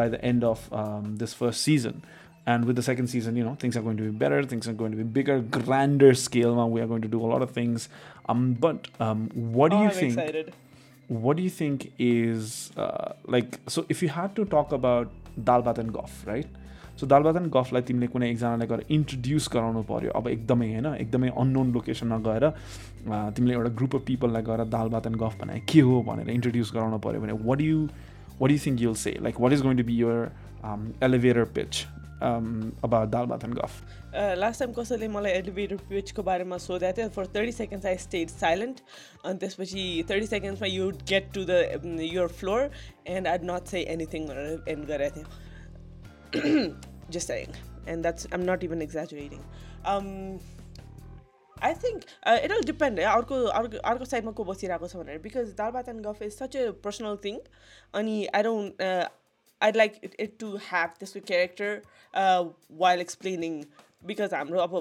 [0.00, 1.94] by the end of um, this first season
[2.52, 4.76] and with the second season you know things are going to be better things are
[4.82, 7.50] going to be bigger grander scale now we are going to do a lot of
[7.60, 7.88] things
[8.30, 9.18] um, but um,
[9.56, 10.52] what do oh, you I'm think excited.
[11.10, 15.10] What do you think is uh, like so if you had to talk about
[15.42, 16.58] dalbat and goff right?
[17.00, 21.28] So Dalbhat and गफलाई तिमीले कुनै एकजनालाई गएर introduce गराउनु पऱ्यो अब एकदमै होइन एकदमै
[21.42, 22.44] अननोन लोकेसनमा गएर
[23.36, 26.98] तिमीले एउटा ग्रुप अफ पिपललाई गएर दालबात एन्ड गफ भने के हो भनेर इन्ट्रोड्युस गराउनु
[27.06, 27.78] पऱ्यो भने what you
[28.40, 30.20] what you think you'll say like what is going to be your
[31.08, 31.84] elevator pitch
[32.22, 33.82] about Dalbhat and Gaff
[34.38, 38.82] last time कसैले मलाई एलिभेटर पिचको बारेमा सोधेको थियो for thirty seconds I stayed silent
[39.24, 42.70] अनि त्यसपछि thirty सेकेन्ड्समा you get to the your floor
[43.08, 45.28] and I'd not say anything भनेर end गरेको
[47.10, 47.54] just saying.
[47.86, 49.44] And that's i'm not even exaggerating.
[49.84, 50.40] Um
[51.56, 52.98] I think uh, it'll depend.
[52.98, 56.32] है अर्को अर्को अर्को साइडमा को बसिरहेको छ भनेर because Dal Bhat and Gaff is
[56.32, 57.38] such a personal thing
[57.94, 58.82] अनि I don't
[59.61, 61.81] eyed like it to have त्यसको क्यारेक्टर
[62.83, 63.61] वाइल एक्सप्लेनिङ
[64.07, 64.75] बिकज हाम्रो अब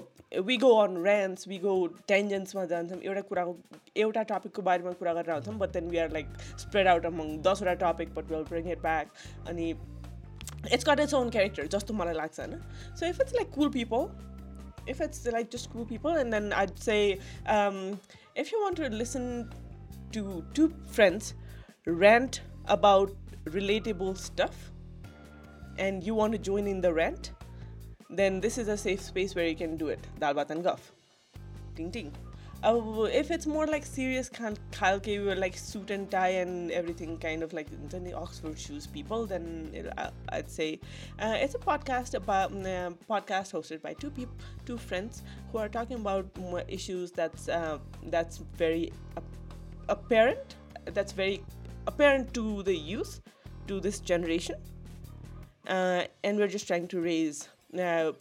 [0.46, 1.74] we go on ऱ्यान्स we go
[2.08, 3.56] टेन्जेन्समा जान्छौँ एउटा कुराको
[4.04, 7.74] एउटा टपिकको बारेमा कुरा गरेर आउँछौँ but then we are like spread out among दसवटा
[7.82, 9.12] topic but will bring it back
[9.48, 9.74] अनि
[10.72, 12.60] it's got its own character जस्तो मलाई लाग्छ होइन
[13.00, 14.10] so if it's like cool people
[14.86, 18.00] if it's like just cool people and then I'd say um,
[18.36, 19.50] if you want to listen
[20.12, 21.34] to two friends
[21.86, 23.12] rant about
[23.56, 24.67] relatable stuff
[25.79, 27.31] and you want to join in the rant
[28.09, 29.99] then this is a safe space where you can do it.
[30.19, 30.91] Dal Bhat and Guff.
[31.75, 32.11] Ting ting.
[32.61, 37.17] Uh, if it's more like serious kind khalke we like suit and tie and everything
[37.17, 40.81] kind of like the oxford shoes people then it, I, i'd say
[41.21, 45.69] uh, it's a podcast about uh, podcast hosted by two people two friends who are
[45.69, 46.25] talking about
[46.67, 49.23] issues that's uh, that's very ap-
[49.87, 50.57] apparent
[50.93, 51.41] that's very
[51.87, 53.21] apparent to the youth
[53.67, 54.57] to this generation
[55.69, 57.47] uh, and we're just trying to raise
[57.79, 58.11] uh,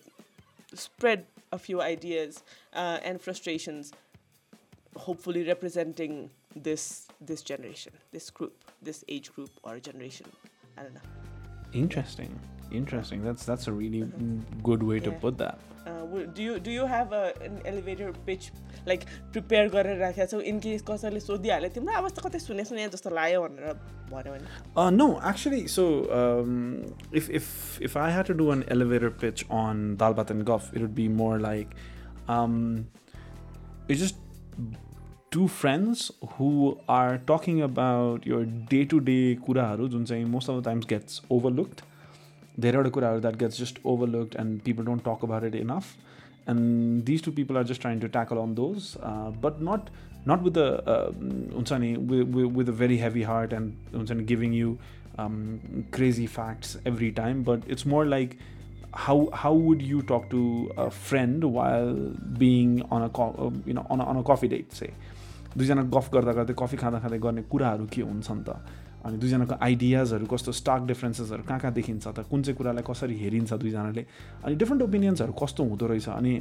[0.74, 3.92] spread a few ideas uh, and frustrations,
[4.96, 10.26] hopefully representing this this generation, this group, this age group or generation.
[10.76, 11.00] I don't know.
[11.72, 12.38] Interesting.
[12.71, 13.23] Interesting.
[13.23, 15.19] That's that's a really mm, good way to Yeah.
[15.25, 15.59] put that.
[15.85, 18.45] Uh, w- do you do you have a, an elevator pitch
[18.91, 19.03] like
[19.35, 23.09] prepare गरेर राखेको छौ in case कसैले सोधिहाल्यो तिम्रो आवाज त कतै सुने सुने जस्तो
[23.19, 23.73] लाग्यो भनेर
[24.13, 25.85] भन्यो भने Uh, no, actually, so
[26.21, 26.55] um,
[27.21, 27.51] if if
[27.89, 31.07] if I had to do an elevator pitch on Dalbat and Goff, it would be
[31.21, 31.75] more like
[32.37, 32.59] um,
[33.87, 34.17] it's just
[35.31, 36.51] two friends who
[36.87, 38.43] are talking about your
[38.75, 41.86] day-to-day kuraharu, जुन चाहिँ most of the times gets overlooked.
[42.60, 45.94] धेरैवटा कुराहरू that gets just overlooked and people don't talk about it enough
[46.50, 48.92] and these two people are just trying to tackle on those
[49.44, 49.90] but not
[50.28, 54.76] not with the हुन्छ नि with a very heavy heart and हुन्छ नि giving you
[55.18, 58.38] crazy facts every time but it's more like
[58.96, 60.42] how how would you talk to
[60.78, 61.94] a friend while
[62.38, 63.26] being on a
[63.90, 64.94] on on a coffee date चाहिँ
[65.56, 68.56] दुईजना गफ गर्दा गर्दै coffee खाँदा खाँदै गर्ने कुराहरू के हुन्छ नि त
[69.04, 73.52] अनि दुईजनाको आइडियाजहरू कस्तो स्टार्क डिफ्रेन्सेसहरू कहाँ कहाँ देखिन्छ त कुन चाहिँ कुरालाई कसरी हेरिन्छ
[73.54, 74.06] दुईजनाले
[74.44, 76.34] अनि डिफ्रेन्ट ओपिनियन्सहरू कस्तो हुँदो रहेछ अनि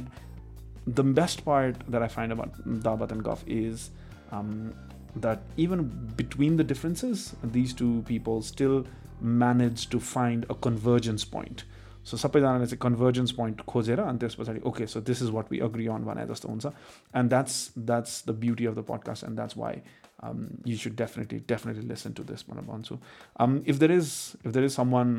[0.88, 3.88] the best part that I find about दावत and Gaff is
[4.34, 5.82] that even
[6.16, 8.84] between the differences these two people still
[9.22, 11.62] manage to find a convergence point
[12.04, 15.58] so सबैजनाले चाहिँ कन्भर्जन्स पोइन्ट खोजेर अनि त्यस पछाडि okay so this is what we
[15.60, 16.66] agree on भने जस्तो हुन्छ।
[17.14, 19.80] And that's that's the beauty of the podcast and that's why
[20.23, 22.99] um, you should definitely definitely listen to this भनेर भन्छु
[23.39, 25.15] um, if there is if there is someone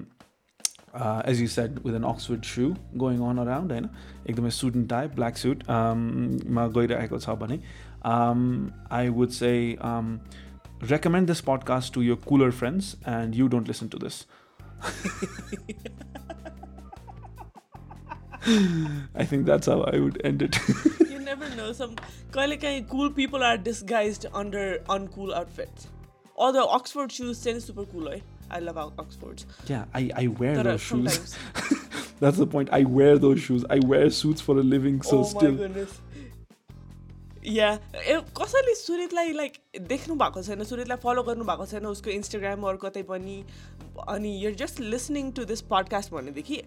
[0.95, 3.89] uh, as you said with an Oxford shoe going on around होइन
[4.27, 6.07] एकदमै suit and tie black suit um,
[6.61, 7.61] मा गइरहेको छ भने
[8.05, 10.21] um, I would say um,
[10.91, 14.27] recommend this podcast to your cooler friends and you don't listen to this.
[19.15, 20.59] I think that's how I would end it.
[21.11, 21.97] you never know some
[22.37, 24.65] कहिले काहीँ cool people are disguised under
[24.99, 25.89] uncool outfits
[26.37, 30.57] although Oxford shoes चाहिँ super cool है I love Ox- Oxfords yeah, I, I wear
[30.57, 31.19] तर those shoes.
[31.19, 31.83] sometimes
[32.21, 32.69] That's the point.
[32.73, 33.65] I wear those shoes.
[33.69, 35.01] I wear suits for a living.
[35.03, 36.01] So oh still, my goodness
[37.47, 37.71] या
[38.37, 39.57] कसैले सुरितलाई like
[39.89, 43.35] देख्नु भएको छैन सुरितलाई फलो गर्नु भएको छैन उसको इन्स्टाग्राम अरू कतै पनि
[44.09, 46.63] अनि your just listening to this podcast भनेदेखि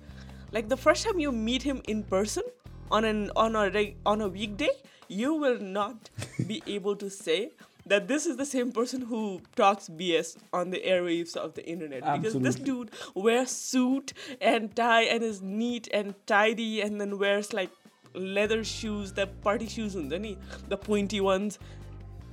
[0.52, 2.42] like the first time you meet him in person
[2.90, 4.70] on an on a on a weekday,
[5.08, 6.10] you will not
[6.46, 7.52] be able to say
[7.86, 12.02] that this is the same person who talks BS on the airwaves of the internet
[12.02, 12.40] Absolutely.
[12.40, 17.52] because this dude wears suit and tie and is neat and tidy and then wears
[17.52, 17.70] like
[18.14, 21.58] leather shoes, the party shoes, and the pointy ones,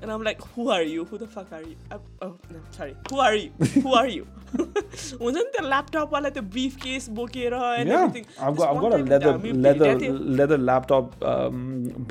[0.02, 1.04] And I'm like, who are you?
[1.10, 1.76] Who the fuck are you?
[1.90, 2.94] I, oh, no, sorry.
[3.10, 3.50] Who are you?
[3.84, 4.26] Who are you?
[4.56, 8.26] हुन्छ नि त्यो ल्यापटपवाला त्यो brief case बोकेर and yeah, everything.
[8.38, 11.24] I've This got I've one got a time, leather हामी leather भेटेको थियौँ। leather laptop
[11.32, 11.62] um,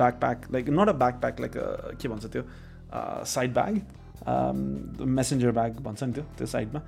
[0.02, 2.42] backpack like not a backpack like a के भन्छ त्यो
[2.92, 3.80] uh, side bag
[4.34, 4.66] um,
[5.20, 6.80] messenger bag भन्छ नि त्यो त्यो साइडमा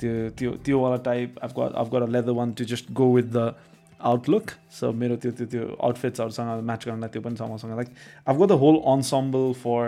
[0.00, 3.32] त्यो त्यो त्योवाला type I've got I've got a leather one to just go with
[3.40, 3.50] the
[4.12, 7.94] outlook so मेरो त्यो त्यो त्यो आउटफिट्सहरूसँग म्याच गर्नलाई त्यो पनि छ मसँग like
[8.26, 9.84] I've got the whole ensemble for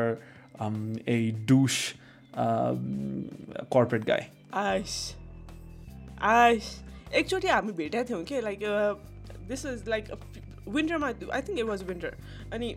[0.60, 1.94] um, a douche
[2.34, 3.30] um,
[3.70, 4.22] corporate guy.
[4.54, 4.94] आइस
[6.24, 6.68] आइस
[7.14, 8.60] एकचोटि हामी भेटेका थियौँ कि like
[9.48, 10.12] this is like
[10.76, 12.16] विन्टरमा I think it was winter
[12.54, 12.76] अनि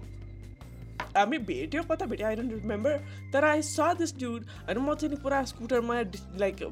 [1.15, 2.97] हामी भेट्यो कता भेट्यो आई डोन्ट रिमेम्बर
[3.33, 5.99] तर आई स दिस ड्युड होइन म चाहिँ नि पुरा स्कुटरमा
[6.39, 6.63] लाइक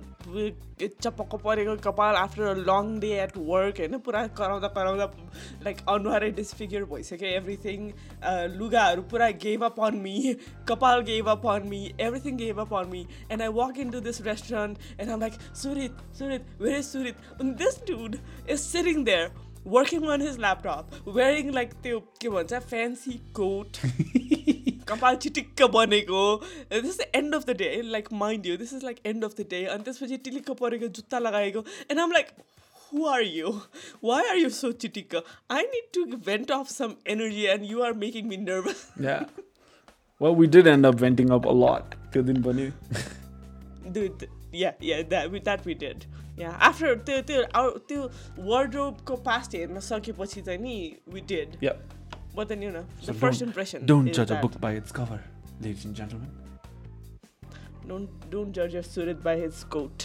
[1.01, 5.05] चपक्क परेको कपाल after a long day at work होइन पुरा कराउँदा कराउँदा
[5.63, 7.89] लाइक अनुहारै डिसफिगर भइसक्यो एभ्रिथिङ
[8.57, 10.35] लुगाहरू पुरा गेभ अप अन मी
[10.69, 13.99] कपाल gave up on me everything gave up on me and I walk in to
[14.09, 19.03] this restaurant and um like सुरित सुरित where is सुरित and this dude is sitting
[19.05, 19.31] there
[19.67, 23.79] working on his laptop wearing like त्यो के भन्छ fancy coat
[24.87, 26.21] कपाल चिटिक्क बनेको
[26.71, 29.45] this is and of the day like mind you this is like end of the
[29.51, 32.35] day अनि त्यसपछि टिलिक्क परेको जुत्ता लगाएको and um like
[32.95, 33.51] who are you?
[34.07, 35.21] Why are you so chitika?
[35.59, 38.83] I need to vent off some energy and you are making me nervous.
[39.05, 39.23] yeah
[40.21, 42.67] well we did end up venting up a lot त्यो दिन पनि
[43.95, 44.31] Dude, th-
[44.63, 46.05] yeah, yeah, that we, that we did.
[46.40, 51.70] Yeah after त्यो त्यो त्यो वर्डरोबको past हेर्न सकेपछि चाहिँ नि we did
[52.36, 55.20] but then you know the first impression don't जज a book it's cover
[55.62, 56.44] ladies
[59.64, 60.02] coat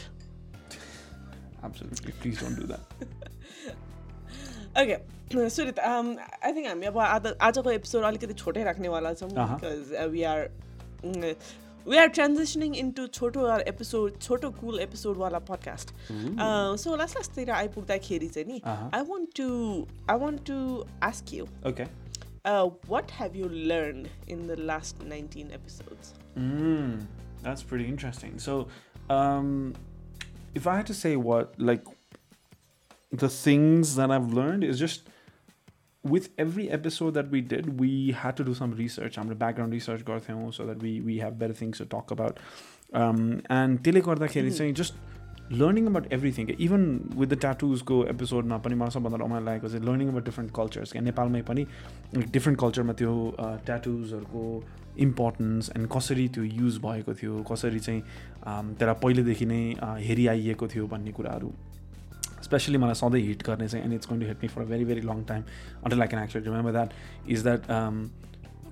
[5.33, 6.97] I हामी अब
[7.41, 10.25] आजको एपिसोड अलिकति छोटै राख्नेवाला छौँ uh, we
[11.03, 11.35] mm,
[11.90, 15.92] we are transitioning into छोटो episode छोटो cool episode वाला podcast.
[16.10, 18.88] Uh, so last last तिर आइपुग्दाखेरि चाहिँ नि Uh-huh.
[18.98, 19.48] I want to
[20.08, 20.58] I want to
[21.10, 21.86] ask you Okay.
[22.44, 26.12] uh, what have you learned in the last 19 episodes?
[26.36, 27.06] Mm,
[27.42, 28.38] that's pretty interesting.
[28.38, 28.54] So,
[29.16, 29.74] um,
[30.54, 31.84] if I had to say what, like,
[33.24, 35.10] the things that I've learned is just
[36.03, 39.17] with every episode that we did, we had to do some research.
[39.17, 42.39] हाम्रो background research गर्थ्यौँ so that we we have better things to talk about
[43.51, 44.95] and त्यसले गर्दाखेरि चाहिँ just
[45.51, 46.83] learning about everything even
[47.15, 51.01] with the ट्याटुजको एपिसोडमा पनि मलाई सबभन्दा रमाइलो लागेको चाहिँ लर्निङ अबाउट डिफ्रेन्ट कल्चर्स क्या
[51.01, 51.65] नेपालमै पनि
[52.15, 54.45] डिफ्रेन्ट कल्चरमा त्यो ट्याटुजहरूको
[55.07, 58.01] इम्पोर्टेन्स एन्ड कसरी त्यो युज भएको थियो कसरी चाहिँ
[58.43, 59.61] त्यसलाई पहिलेदेखि नै
[60.07, 61.53] हेरिआइएको थियो भन्ने कुराहरू
[62.43, 64.85] स्पेसली मलाई सधैँ हिट गर्ने चाहिँ and it's going to hit me for a very
[64.85, 65.43] very long time
[65.83, 66.93] until like can actually remember that
[67.29, 67.67] is that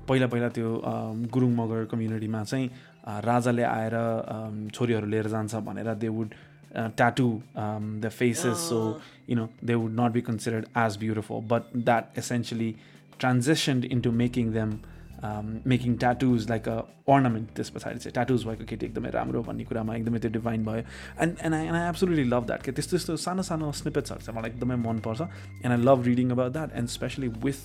[0.08, 3.96] पहिला पहिला त्यो um, गुरुङ मगर कम्युनिटीमा चाहिँ uh, राजाले आएर
[4.36, 6.34] um, छोरीहरू लिएर जान्छ भनेर they would
[6.74, 8.82] tattoo the faces so
[9.28, 11.42] you know they would not be considered as beautiful.
[11.42, 12.78] But that essentially
[13.20, 14.82] transitioned into making them
[15.64, 19.96] making tattoos like a ornament this पछाडि चाहिँ tattoos भएको केटी एकदमै राम्रो भन्ने कुरामा
[19.96, 20.84] एकदमै त्यो डिभाइन भयो.
[21.22, 24.38] And and I and I absolutely love that के त्यस्तो त्यस्तो सानो सानो स्निपेट्सहरू चाहिँ
[24.40, 25.22] मलाई एकदमै मनपर्छ.
[25.22, 27.60] And I love reading about that and especially with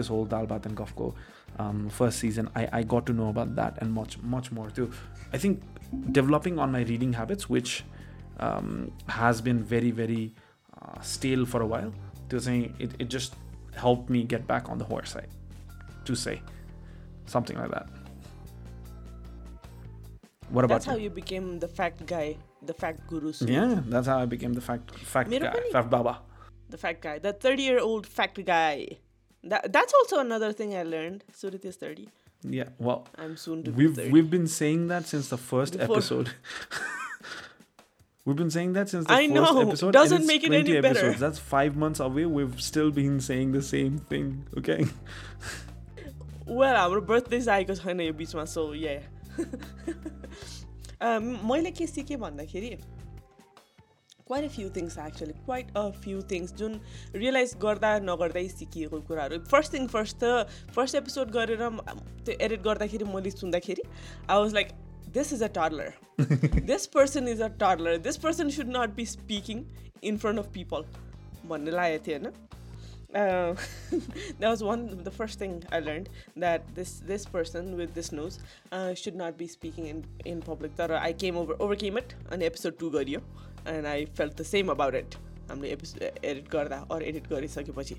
[0.00, 1.14] this whole dal bhat and गफको
[1.98, 4.90] first season I I got to know about that and much much more त्यो
[5.32, 7.82] I think developing on my reading habits which
[9.44, 10.20] been very very
[10.78, 11.90] uh, stale for a while
[12.30, 13.42] त्यो चाहिँ it, it just
[13.86, 15.34] helped me get back on the horse side
[16.04, 16.40] to say.
[17.28, 17.88] something like that.
[20.50, 20.76] What about?
[20.76, 23.32] That's how you became the fact guy, the fact guru.
[23.40, 26.20] Yeah, that's how I became the fact fact Mera guy, fact baba.
[26.70, 28.98] The fact guy, the thirty-year-old fact guy.
[29.44, 31.24] That that's also another thing I learned.
[31.32, 32.08] Surit is thirty.
[32.42, 34.10] Yeah, well, I'm soon to we've, be 30.
[34.10, 35.96] We've been saying that since the first Before.
[35.96, 36.30] episode.
[38.24, 39.60] we've been saying that since the I first know.
[39.60, 39.92] episode.
[39.92, 41.12] Doesn't make it any better.
[41.14, 42.26] That's five months away.
[42.26, 44.46] We've still been saying the same thing.
[44.56, 44.86] Okay.
[46.50, 49.00] Well हाम्रो birthday आएको छैन यो बिचमा सो या
[51.48, 52.76] मैले के सिकेँ भन्दाखेरि
[54.28, 56.80] quite a few things actually quite a few things Jun
[57.14, 61.68] realize गर्दा नगर्दै सिकिएको कुराहरू। फर्स्ट थिङ फर्स्ट त फर्स्ट एपिसोड गरेर
[62.24, 63.82] त्यो एडिट गर्दाखेरि मैले सुन्दाखेरि
[64.28, 64.68] I was like
[65.14, 65.92] this is a terror
[66.72, 69.64] this person is a terror this person should not be speaking
[70.02, 70.84] in front of people
[71.48, 72.32] भन्ने लागेको थियो होइन?
[73.14, 73.54] Uh,
[74.38, 78.38] that was one the first thing I learned that this this person with this nose
[78.72, 80.76] uh, should not be speaking in in public.
[80.76, 83.22] That I came over overcame it on episode two गरियो
[83.66, 85.16] and I felt the same about it.
[85.48, 87.96] हामीले episode edit गर्दा or edit गरिसकेपछि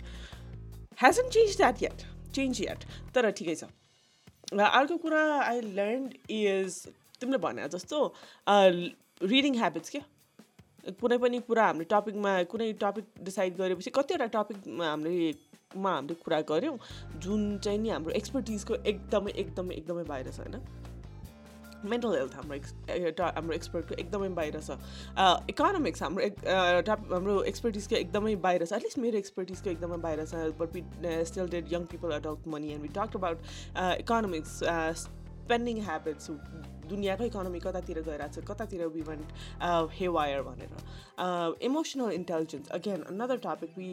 [1.03, 2.05] hasn't changed that yet
[2.37, 3.69] change yet ठिकै छ
[4.53, 6.77] र अर्को कुरा I learn is
[7.21, 7.97] तिमीले भने जस्तो
[9.33, 10.03] रिडिङ ह्याबिट्स क्या
[11.01, 15.31] कुनै पनि कुरा हामीले टपिकमा कुनै टपिक डिसाइड गरेपछि कतिवटा टपिकमा हामीले
[15.77, 16.77] मा हामीले कुरा गऱ्यौँ
[17.23, 20.55] जुन चाहिँ नि हाम्रो एक्सपर्टिजको एकदमै एकदमै एकदमै बाहिर छ होइन?
[21.91, 22.73] मेन्टल हेल्थ हाम्रो एक्स
[23.35, 24.69] हाम्रो एक्सपर्टको एकदमै बाहिर छ।
[25.51, 26.25] इकोनोमिक्स हाम्रो
[27.11, 30.81] हाम्रो एक्सपर्टिजको एकदमै बाहिर छ। एटलिस्ट मेरो एक्सपर्टिजको एकदमै बाहिर छ but we
[31.29, 33.37] still did young people about money and we talk about
[34.03, 34.59] economics
[35.03, 36.29] spending habits
[36.89, 39.27] दुनियाँको इकोनोमी कतातिर गइरहेको छ कतातिर वी वान्ट
[39.97, 40.71] हे वायर भनेर।
[41.69, 43.91] Emotional intelligence again another topic we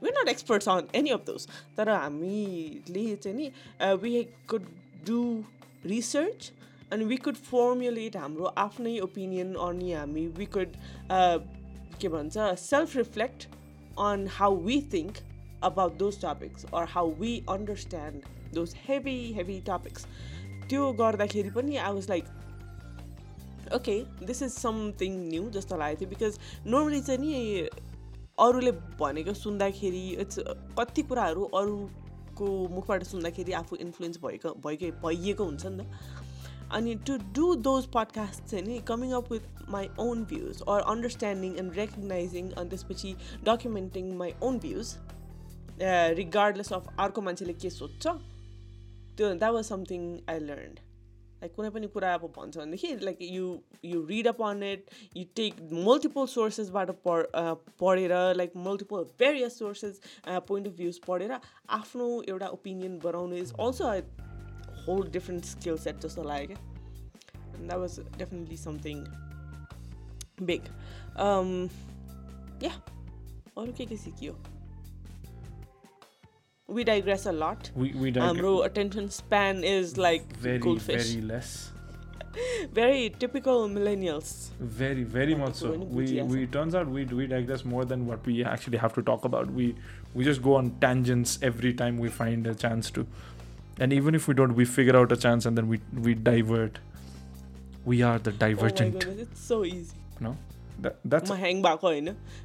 [0.00, 1.44] we're not experts on any of those
[1.76, 3.46] तर हामीले चाहिँ नि
[4.02, 4.66] वी कुड
[5.06, 5.20] डु
[5.86, 6.50] रिसर्च
[6.92, 10.76] अनि वी कुड फर्मुलेट हाम्रो आफ्नै ओपिनियन अनि हामी वी कुड
[12.00, 13.48] के भन्छ self reflect
[13.96, 15.18] on how we think
[15.66, 18.26] about those topics or how we understand
[18.56, 20.04] those heavy heavy topics
[20.68, 22.24] त्यो गर्दाखेरि पनि I was like
[23.74, 27.68] okay this is something new जस्तो लागेको थियो बिकज नर्मली चाहिँ नि
[28.38, 30.38] अरूले भनेको सुन्दाखेरि इट्स
[30.78, 35.86] कति कुराहरू अरूको मुखबाट सुन्दाखेरि आफू इन्फ्लुएन्स भएको भइकै भइएको हुन्छ नि त।
[36.76, 41.56] अनि टु डु दोज पडकास्ट चाहिँ नि coming up with my own views or understanding
[41.58, 44.94] and recognizing अनि त्यसपछि documenting my own views
[46.18, 48.06] regardless of अर्को मान्छेले के सोध्छ।
[49.16, 50.74] त्यो that was something I learn
[51.40, 53.48] like कुनै पनि कुरा अब भन्छ भनेदेखि like you
[53.84, 57.26] you read up on it you take multiple सोर्सेसबाट पढ
[57.80, 61.36] पढेर like multiple various sources point of views पढेर
[61.78, 64.24] आफ्नो एउटा ओपिनियन बनाउनु is also a
[64.88, 66.64] whole different skill set जस्तो लाग्यो क्या
[67.58, 69.04] that was definitely something
[70.42, 70.68] big
[72.64, 72.74] yeah
[73.58, 74.36] अरू के के सिकियो
[76.76, 77.70] we digress a lot.
[77.74, 78.30] We, we digress.
[78.30, 81.08] Um, bro, attention span is like very, goldfish.
[81.08, 81.70] Very less.
[82.72, 84.50] very typical millennials.
[84.60, 85.72] Very, very much so.
[85.72, 89.24] We, we turns out we we digress more than what we actually have to talk
[89.24, 89.50] about.
[89.50, 89.74] We
[90.14, 93.06] we just go on tangents every time we find a chance to,
[93.80, 96.78] and even if we don't, we figure out a chance and then we we divert.
[97.86, 98.94] We are the divergent.
[98.94, 99.96] Oh my goodness, it's so easy.
[100.20, 100.36] No,
[100.80, 101.84] that, that's my hang back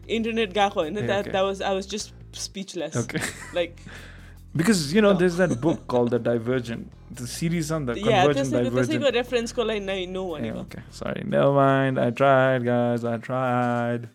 [0.07, 2.95] internet gak on that that was I was just speechless.
[2.95, 3.21] Okay,
[3.53, 3.81] like
[4.54, 5.18] Because you know, Oh.
[5.22, 8.90] there's that book called The Divergent, the series on the या Convergent त्यसैको Divergent.
[8.90, 11.98] त्यसैको रेफरेन्सको लागि नै no Yeah, भनेको okay, sorry, never mind.
[12.04, 13.04] I tried, guys.
[13.04, 14.08] I tried.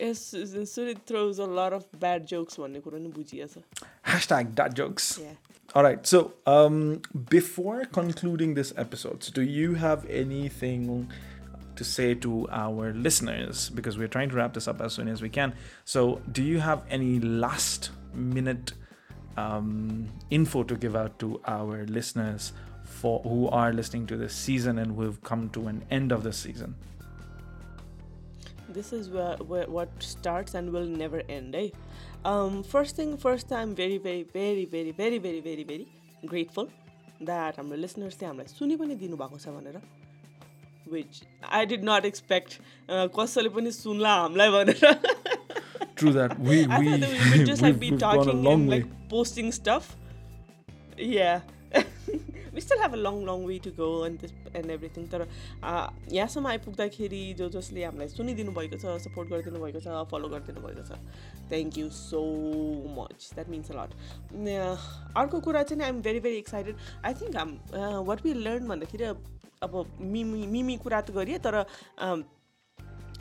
[0.00, 0.20] Yes
[0.74, 3.56] सुरित throws a lot of bad jokes भन्ने कुरो नि बुझिएछ
[4.14, 5.08] Hashtag dad jokes.
[5.22, 5.34] Yeah.
[5.74, 6.06] All right.
[6.12, 6.20] So,
[6.52, 6.78] um,
[7.34, 10.86] before concluding this episode, do you have anything
[11.80, 13.68] to say to our listeners?
[13.80, 15.54] Because we're trying to wrap this up as soon as we can.
[15.84, 16.04] So,
[16.38, 17.12] do you have any
[17.44, 17.90] last
[18.40, 18.72] minute
[19.37, 24.77] um, info to give out to our listeners for who are listening to this season
[24.79, 26.75] and who have come to an end of this season.
[28.69, 31.69] This is where, where what starts and will never end, eh?
[32.23, 35.87] Um, first thing first, time, very, very, very, very, very, very, very, very
[36.25, 36.67] grateful
[37.21, 39.81] that हाम्रो लिसनर्सले हामीलाई सुनि पनि दिनुभएको छ भनेर
[40.91, 41.21] विच
[41.59, 42.57] आई did nut expect
[43.15, 44.83] कसैले पनि सुन्ला हामीलाई भनेर
[45.95, 46.39] True that.
[46.39, 48.79] We I we thought that we would just like be talking and way.
[48.79, 49.95] like posting stuff.
[50.97, 51.41] Yeah.
[52.53, 55.07] we still have a long, long way to go and this and everything.
[55.07, 55.27] तर
[55.63, 60.61] uh, यहाँसम्म आइपुग्दाखेरि जो जसले हामीलाई सुनिदिनु भएको छ support गरिदिनु भएको छ फलो गरिदिनु
[60.67, 60.99] भएको छ
[61.51, 62.21] thank you so
[62.99, 63.91] much that means a lot
[65.23, 66.75] अर्को कुरा चाहिँ I'm very very excited
[67.05, 67.57] I think um
[68.11, 69.11] what we learn भन्दाखेरि
[69.63, 69.83] अब
[70.15, 72.23] मिमी मिमी कुरा त गरिए तर um,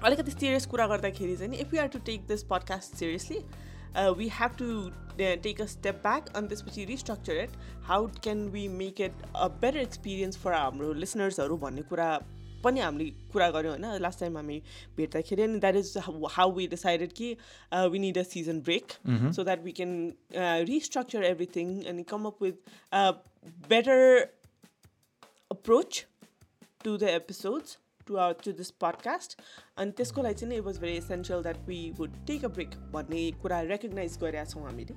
[0.05, 3.39] अलिकति सिरियस कुरा गर्दाखेरि चाहिँ if you are to take this podcast seriously
[4.19, 4.67] we have to
[5.43, 7.51] take a step back अनि त्यसपछि restructure it
[7.85, 12.09] how can we make it a better experience for हाम्रो लिसनर्सहरू भन्ने कुरा
[12.65, 14.61] पनि हामीले कुरा गऱ्यौँ होइन। लास्ट टाइम हामी
[14.97, 15.95] भेट्दाखेरि अनि that is
[16.37, 17.37] how we decided कि
[17.93, 18.93] we need a season break
[19.37, 20.13] so that we can
[20.69, 22.57] restructure everything अनि come up with
[23.69, 24.21] better
[25.51, 26.05] approach
[26.85, 27.79] to the episodes.
[28.08, 29.36] to our to this podcast
[29.78, 33.30] अनि त्यसको लागि चाहिँ it was very essential that we would take a break भन्ने
[33.42, 34.96] कुरा recognise गरेका छौँ हामीले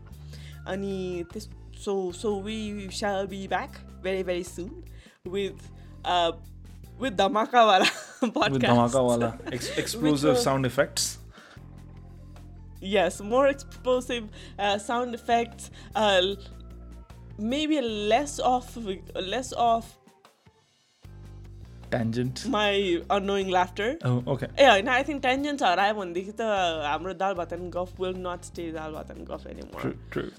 [0.72, 1.48] अनि त्यस
[1.84, 4.70] सो सो वी साल be back very very soon
[5.36, 5.68] with
[7.02, 7.86] with धमाकावाला
[8.22, 8.62] With podcast.
[8.64, 11.06] Dhamaka wala ex- explosive was- sound effects.
[12.92, 14.24] yes more explosive
[14.58, 16.22] uh, sound effects uh,
[17.52, 17.80] maybe
[18.12, 18.70] less of
[19.34, 19.90] less of
[21.91, 22.47] tangent.
[22.47, 23.97] My unknowing laughter.
[24.03, 24.47] Oh okay.
[24.57, 28.45] Yeah and i think tangents are i one amra Dal Bhat and Guff will not
[28.45, 29.81] stay dal batan anymore.
[29.81, 30.31] True true.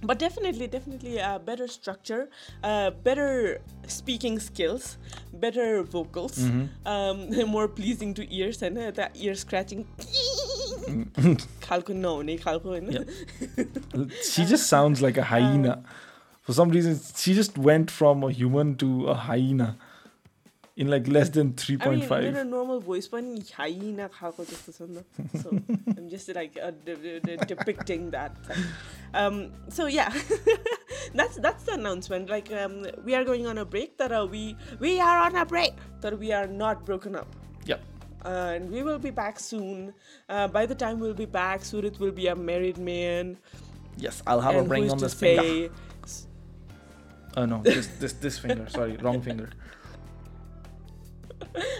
[0.00, 2.28] But definitely definitely a better structure
[2.62, 4.96] uh, better speaking skills
[5.32, 6.66] better vocals mm-hmm.
[6.86, 9.86] um, more pleasing to ears and uh, that ear scratching.
[10.88, 15.82] खालको नहुने खालको होइन she just sounds like a hyena.
[16.42, 19.76] For some reason she just went from a human to a hyena
[20.77, 22.09] in like less than I mean, 3.5.
[22.09, 25.49] मेरो normal voice पनि हाइना खालको जस्तो छ नि त so
[25.97, 28.35] I'm just like uh, de- de- de- depicting that
[29.13, 30.09] um, so yeah
[31.19, 34.57] that's that's the announcement like um, we are going on a break that uh, we
[34.79, 37.27] we are on a break that we are not broken up
[37.65, 37.77] yeah.
[38.25, 39.93] uh, and we will be back soon
[40.29, 43.37] uh, by the time we'll be back Surit will be a married man
[43.97, 45.73] Yes, I'll have and a ring who's on to this say finger.
[47.35, 48.67] Oh no, this this this finger.
[48.69, 49.49] Sorry, wrong finger.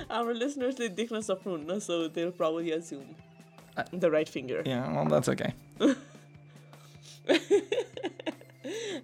[0.10, 3.08] our listeners they देख्न सक्नुहुन्न so they'll probably assume
[3.78, 5.54] I- the right finger Yeah, well, that's okay.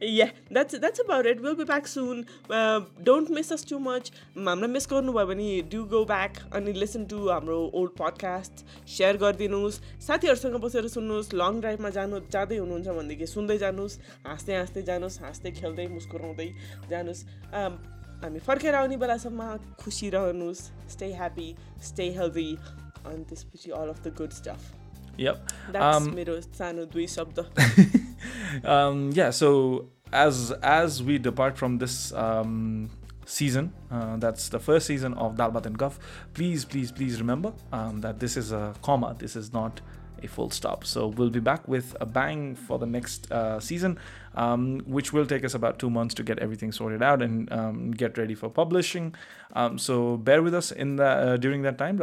[0.02, 4.12] yeah that's that's about it we'll be back soon uh, don't miss us too much
[4.38, 8.64] हामीलाई miss गर्नुभयो भने do go back अनि listen to हाम्रो old podcast
[8.95, 14.84] share गरिदिनुहोस् साथीहरूसँग बसेर सुन्नुहोस् long ड्राइभमा जानु जाँदै हुनुहुन्छ भनेदेखि सुन्दै जानुहोस् हाँस्दै हाँस्दै
[14.91, 16.50] जानुहोस् हाँस्दै खेल्दै मुस्कुराउँदै
[16.93, 17.24] जानुहोस्
[17.60, 17.74] um,
[18.23, 20.62] हामी फर्केर आउने बेलासम्म खुसी रहनुहोस्
[20.93, 21.49] स्टे ह्याप्पी
[21.89, 22.51] स्टे हेल्दी
[23.07, 24.61] अनि त्यसपछि all of the good stuff.
[25.71, 27.39] That's Um, मेरो सानो दुई शब्द
[28.65, 29.51] um, so
[30.12, 32.91] as as we depart from this um,
[33.27, 36.01] season uh, that's the first season of dalbat and guff
[36.39, 39.81] please please please remember um, that this is a comma this is not
[40.25, 40.85] a full stop.
[40.85, 43.99] So we'll be back with a bang for the next uh, season,
[44.35, 47.91] um, which will take us about two months to get everything sorted out and um,
[47.93, 49.14] get ready for publishing.
[49.55, 51.97] Um, so bear with us in the uh, during that time.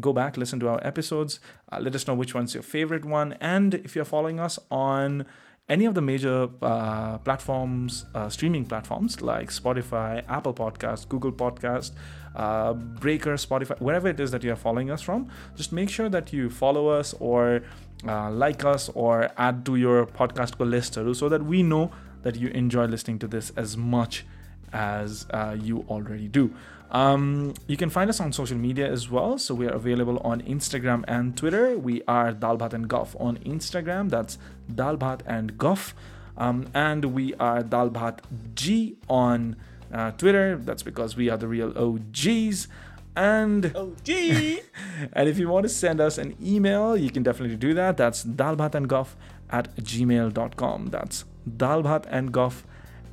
[0.00, 1.40] Go back, listen to our episodes.
[1.70, 5.26] Uh, let us know which one's your favorite one, and if you're following us on
[5.68, 11.92] any of the major uh, platforms, uh, streaming platforms like Spotify, Apple Podcast, Google Podcast,
[12.36, 16.08] uh, Breaker, Spotify, wherever it is that you are following us from, just make sure
[16.10, 17.62] that you follow us or
[18.08, 21.90] uh, like us or add to your podcast list so that we know
[22.22, 24.24] that you enjoy listening to this as much
[24.72, 26.52] as uh, you already do.
[26.90, 29.36] Um, you can find us on social media as well.
[29.38, 31.76] So we are available on Instagram and Twitter.
[31.76, 34.10] We are Dal Bhat and Guff on Instagram.
[34.10, 34.38] That's
[34.72, 35.94] Dal Bhat and Guff.
[36.36, 38.20] Um, and we are Dalbat
[38.54, 39.56] G on
[39.92, 40.56] uh, Twitter.
[40.56, 42.68] That's because we are the real OGs.
[43.16, 44.60] And Oh, gee.
[45.12, 47.96] and if you want to send us an email, you can definitely do that.
[47.96, 49.08] That's dalbhatandguff
[49.50, 50.86] at gmail.com.
[50.90, 52.62] That's dalbhatandguff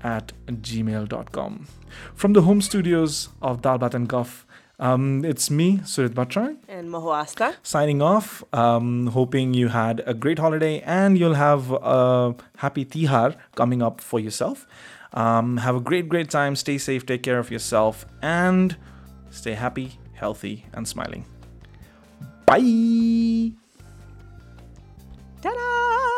[0.03, 1.67] at gmail.com.
[2.15, 4.45] From the home studios of Dal Bhat and Guff,
[4.79, 7.53] um, it's me, Surit Bhattarai, and Mahuasta.
[7.61, 8.43] signing off.
[8.51, 14.01] Um, hoping you had a great holiday and you'll have a happy Tihar coming up
[14.01, 14.65] for yourself.
[15.13, 16.55] Um, have a great, great time.
[16.55, 18.75] Stay safe, take care of yourself, and
[19.31, 21.25] Stay happy, healthy, and smiling.
[22.45, 23.53] Bye!
[25.41, 26.10] Ta da!